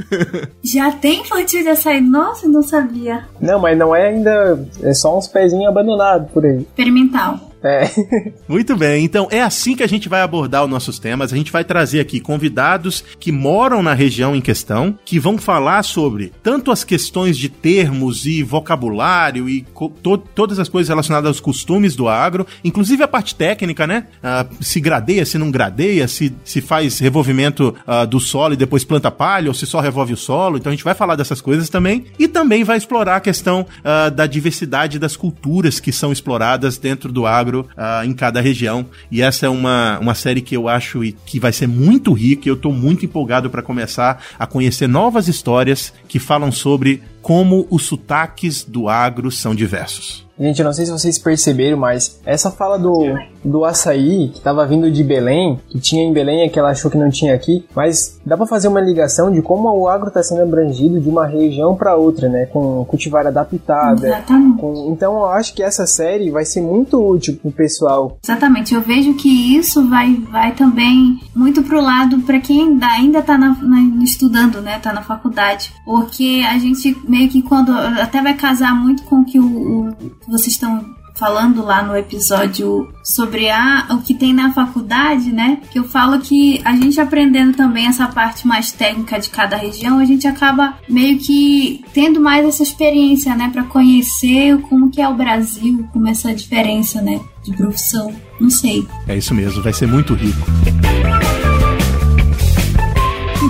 Já 0.64 0.92
tem 0.92 1.24
plantio 1.24 1.62
de 1.62 1.70
açaí? 1.70 2.00
Nossa, 2.00 2.46
eu 2.46 2.52
não 2.52 2.62
sabia. 2.62 3.26
Não, 3.42 3.60
mas 3.60 3.78
não 3.78 3.94
é 3.94 4.08
ainda. 4.08 4.66
É 4.82 4.94
só 4.94 5.18
uns 5.18 5.28
pezinhos 5.28 5.68
abandonados 5.68 6.32
por 6.32 6.46
aí. 6.46 6.60
Experimental. 6.60 7.40
É. 7.66 7.90
Muito 8.48 8.78
bem, 8.78 9.04
então 9.04 9.28
é 9.32 9.42
assim 9.42 9.76
que 9.76 9.82
a 9.82 9.88
gente 9.88 10.08
vai 10.08 10.22
abordar 10.22 10.64
os 10.64 10.70
nossos 10.70 11.00
temas. 11.00 11.34
A 11.34 11.36
gente 11.36 11.52
vai 11.52 11.64
trazer 11.64 12.00
aqui 12.00 12.20
convidados 12.20 13.04
que 13.20 13.32
moram 13.32 13.82
na 13.82 13.94
região 13.94 14.36
em 14.36 14.42
questão, 14.42 14.98
que 15.04 15.20
vão 15.20 15.36
falar 15.36 15.82
sobre 15.82 16.32
tanto 16.44 16.70
as 16.70 16.84
questões 16.84 17.36
de 17.36 17.50
termos 17.50 18.28
e 18.28 18.44
vocabulário 18.44 19.50
e 19.50 19.66
to 20.04 20.18
todas 20.36 20.60
as 20.60 20.70
coisas 20.70 20.90
relacionadas 20.90 21.28
aos 21.28 21.40
costumes 21.40 21.96
do 21.96 22.08
agro, 22.08 22.46
inclusive 22.64 23.02
a 23.02 23.08
parte 23.08 23.34
técnica, 23.34 23.88
né? 23.88 24.06
Ah, 24.22 24.46
se 24.62 24.80
gradeia, 24.80 25.26
se 25.26 25.40
não 25.40 25.50
gradeia, 25.50 26.08
se, 26.08 26.34
se 26.44 26.62
faz 26.62 27.00
revolvimento 27.00 27.74
ah, 27.88 28.06
do 28.06 28.20
solo 28.20 28.54
e 28.54 28.58
depois 28.58 28.84
planta 28.84 29.10
palha, 29.10 29.48
ou 29.48 29.56
se 29.56 29.66
só 29.66 29.80
revolve 29.80 30.14
o 30.14 30.18
solo. 30.18 30.58
Então 30.58 30.70
a 30.70 30.76
gente 30.76 30.84
vai 30.84 30.94
falar 30.94 31.16
dessas 31.16 31.42
coisas 31.42 31.68
também. 31.68 32.06
E 32.20 32.28
também 32.28 32.64
vai 32.64 32.78
explorar 32.78 33.16
a 33.16 33.22
questão 33.22 33.66
ah, 33.84 34.10
da 34.10 34.28
diversidade 34.28 35.00
das 35.00 35.18
culturas 35.18 35.80
que 35.80 35.92
são 35.92 36.12
exploradas 36.12 36.78
dentro 36.78 37.12
do 37.12 37.26
agro 37.26 37.55
uh, 37.62 38.06
em 38.06 38.14
cada 38.14 38.42
região. 38.42 38.86
E 39.12 39.22
essa 39.22 39.46
é 39.46 39.50
uma, 39.50 40.00
uma 40.00 40.16
série 40.16 40.42
que 40.42 40.56
eu 40.56 40.68
acho 40.68 41.02
que 41.26 41.40
vai 41.40 41.52
ser 41.52 41.68
muito 41.68 42.14
rica 42.14 42.48
e 42.48 42.50
eu 42.50 42.56
estou 42.56 42.72
muito 42.72 43.06
empolgado 43.06 43.50
para 43.50 43.62
começar 43.62 44.24
a 44.38 44.46
conhecer 44.46 44.88
novas 44.88 45.28
histórias 45.28 45.94
que 46.08 46.20
falam 46.20 46.52
sobre 46.52 47.02
como 47.26 47.66
os 47.72 47.88
sotaques 47.88 48.64
do 48.64 48.88
agro 48.88 49.32
são 49.32 49.56
diversos. 49.56 50.26
Gente, 50.38 50.60
eu 50.60 50.66
não 50.66 50.74
sei 50.74 50.86
se 50.86 50.92
vocês 50.92 51.18
perceberam, 51.18 51.78
mas 51.78 52.20
essa 52.26 52.52
fala 52.52 52.78
do, 52.78 53.18
do 53.44 53.64
açaí, 53.64 54.30
que 54.34 54.42
tava 54.42 54.66
vindo 54.68 54.92
de 54.92 55.02
Belém, 55.02 55.58
que 55.70 55.80
tinha 55.80 56.04
em 56.04 56.12
Belém 56.12 56.42
é 56.42 56.50
que 56.50 56.60
ela 56.60 56.72
achou 56.72 56.92
que 56.92 56.98
não 56.98 57.10
tinha 57.10 57.34
aqui, 57.34 57.66
mas 57.74 58.20
dá 58.26 58.36
para 58.36 58.46
fazer 58.46 58.68
uma 58.68 58.82
ligação 58.82 59.32
de 59.32 59.42
como 59.42 59.70
o 59.70 59.88
agro 59.88 60.10
está 60.10 60.22
sendo 60.22 60.42
abrangido 60.42 61.00
de 61.00 61.08
uma 61.08 61.26
região 61.26 61.74
para 61.76 61.96
outra, 61.96 62.28
né? 62.28 62.48
Com 62.48 62.84
cultivar 62.84 63.26
adaptada. 63.26 64.08
Exatamente. 64.08 64.60
Com, 64.60 64.92
então 64.92 65.14
eu 65.14 65.26
acho 65.28 65.54
que 65.54 65.64
essa 65.64 65.88
série 65.88 66.30
vai 66.30 66.44
ser 66.44 66.62
muito 66.62 67.02
útil 67.02 67.38
pro 67.42 67.52
pessoal. 67.52 68.18
Exatamente, 68.22 68.74
eu 68.74 68.82
vejo 68.82 69.14
que 69.14 69.56
isso 69.56 69.88
vai, 69.88 70.16
vai 70.30 70.52
também 70.52 71.18
muito 71.34 71.64
pro 71.64 71.80
lado 71.80 72.20
para 72.20 72.42
quem 72.42 72.62
ainda, 72.62 72.88
ainda 72.88 73.22
tá 73.22 73.38
na, 73.38 73.56
na, 73.62 74.04
estudando, 74.04 74.62
né? 74.62 74.80
Tá 74.80 74.92
na 74.92 75.02
faculdade. 75.02 75.72
Porque 75.86 76.44
a 76.46 76.58
gente 76.60 76.94
meio 77.16 77.30
que 77.30 77.42
quando. 77.42 77.72
Até 77.72 78.22
vai 78.22 78.34
casar 78.34 78.76
muito 78.76 79.04
com 79.04 79.22
o 79.22 79.26
que 79.26 79.40
o, 79.40 79.46
o 79.46 79.96
vocês 80.28 80.54
estão 80.54 80.94
falando 81.18 81.64
lá 81.64 81.82
no 81.82 81.96
episódio 81.96 82.92
sobre 83.02 83.50
a, 83.50 83.88
o 83.92 84.00
que 84.00 84.14
tem 84.14 84.34
na 84.34 84.52
faculdade, 84.52 85.32
né? 85.32 85.60
Que 85.72 85.80
eu 85.80 85.86
falo 85.86 86.20
que 86.20 86.62
a 86.66 86.76
gente 86.76 87.00
aprendendo 87.00 87.56
também 87.56 87.88
essa 87.88 88.06
parte 88.08 88.46
mais 88.46 88.74
técnica 88.74 89.18
de 89.18 89.30
cada 89.30 89.56
região, 89.56 89.98
a 90.00 90.04
gente 90.04 90.28
acaba 90.28 90.78
meio 90.90 91.18
que 91.18 91.82
tendo 91.94 92.20
mais 92.20 92.46
essa 92.46 92.64
experiência, 92.64 93.34
né? 93.34 93.50
Para 93.52 93.64
conhecer 93.64 94.58
como 94.64 94.92
que 94.92 95.02
é 95.02 95.08
o 95.08 95.16
Brasil, 95.16 95.88
como 95.94 96.06
essa 96.10 96.34
diferença, 96.34 97.02
né? 97.02 97.22
De 97.46 97.56
profissão. 97.56 98.14
Não 98.38 98.50
sei. 98.50 98.86
É 99.08 99.16
isso 99.16 99.34
mesmo, 99.34 99.64
vai 99.64 99.72
ser 99.72 99.88
muito 99.88 100.14
rico. 100.14 100.46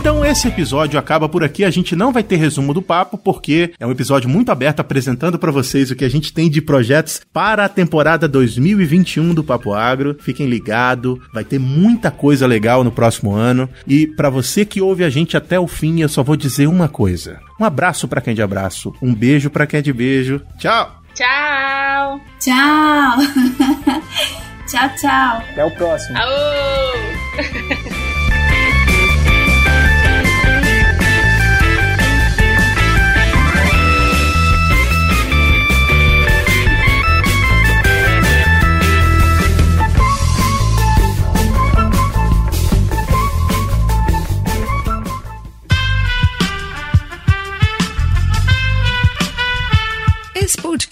Então 0.06 0.24
esse 0.24 0.48
episódio 0.48 1.00
acaba 1.00 1.28
por 1.28 1.44
aqui. 1.44 1.66
A 1.66 1.72
gente 1.72 1.96
não 1.96 2.14
vai 2.14 2.22
ter 2.22 2.36
resumo 2.36 2.76
do 2.76 2.82
papo 2.84 3.18
porque 3.18 3.74
é 3.80 3.88
um 3.88 3.92
episódio 3.92 4.30
muito 4.30 4.52
aberto 4.52 4.80
apresentando 4.80 5.40
para 5.40 5.52
vocês 5.52 5.90
o 5.90 5.96
que 5.96 6.06
a 6.06 6.10
gente 6.10 6.32
tem 6.32 6.48
de 6.48 6.62
projetos 6.62 7.22
para 7.34 7.66
a 7.66 7.70
temporada 7.70 8.28
2021 8.28 9.34
do 9.34 9.44
Papo 9.44 9.74
Agro. 9.74 10.16
Fiquem 10.20 10.46
ligados, 10.46 11.18
vai 11.34 11.44
ter 11.44 11.58
muita 11.58 12.12
coisa 12.12 12.46
legal 12.46 12.84
no 12.84 12.92
próximo 12.92 13.34
ano. 13.34 13.68
E 13.88 14.06
para 14.06 14.30
você 14.30 14.64
que 14.64 14.80
ouve 14.80 15.04
a 15.04 15.10
gente 15.10 15.36
até 15.36 15.60
o 15.60 15.66
fim, 15.66 16.02
eu 16.02 16.08
só 16.08 16.22
vou 16.22 16.36
dizer 16.36 16.68
uma 16.68 16.88
coisa. 16.88 17.40
Um 17.60 17.66
abraço 17.66 18.08
para 18.08 18.22
quem 18.22 18.34
é 18.34 18.36
de 18.36 18.44
abraço, 18.44 18.94
um 19.02 19.12
beijo 19.12 19.50
para 19.50 19.66
quem 19.66 19.80
é 19.80 19.82
de 19.82 19.92
beijo. 19.92 20.40
Tchau. 20.60 21.02
Tchau. 21.16 22.22
Tchau. 22.40 23.18
tchau, 24.70 24.90
tchau. 25.02 25.38
Até 25.50 25.66
o 25.66 25.72
próximo. 25.72 26.16
Aô! 26.16 27.86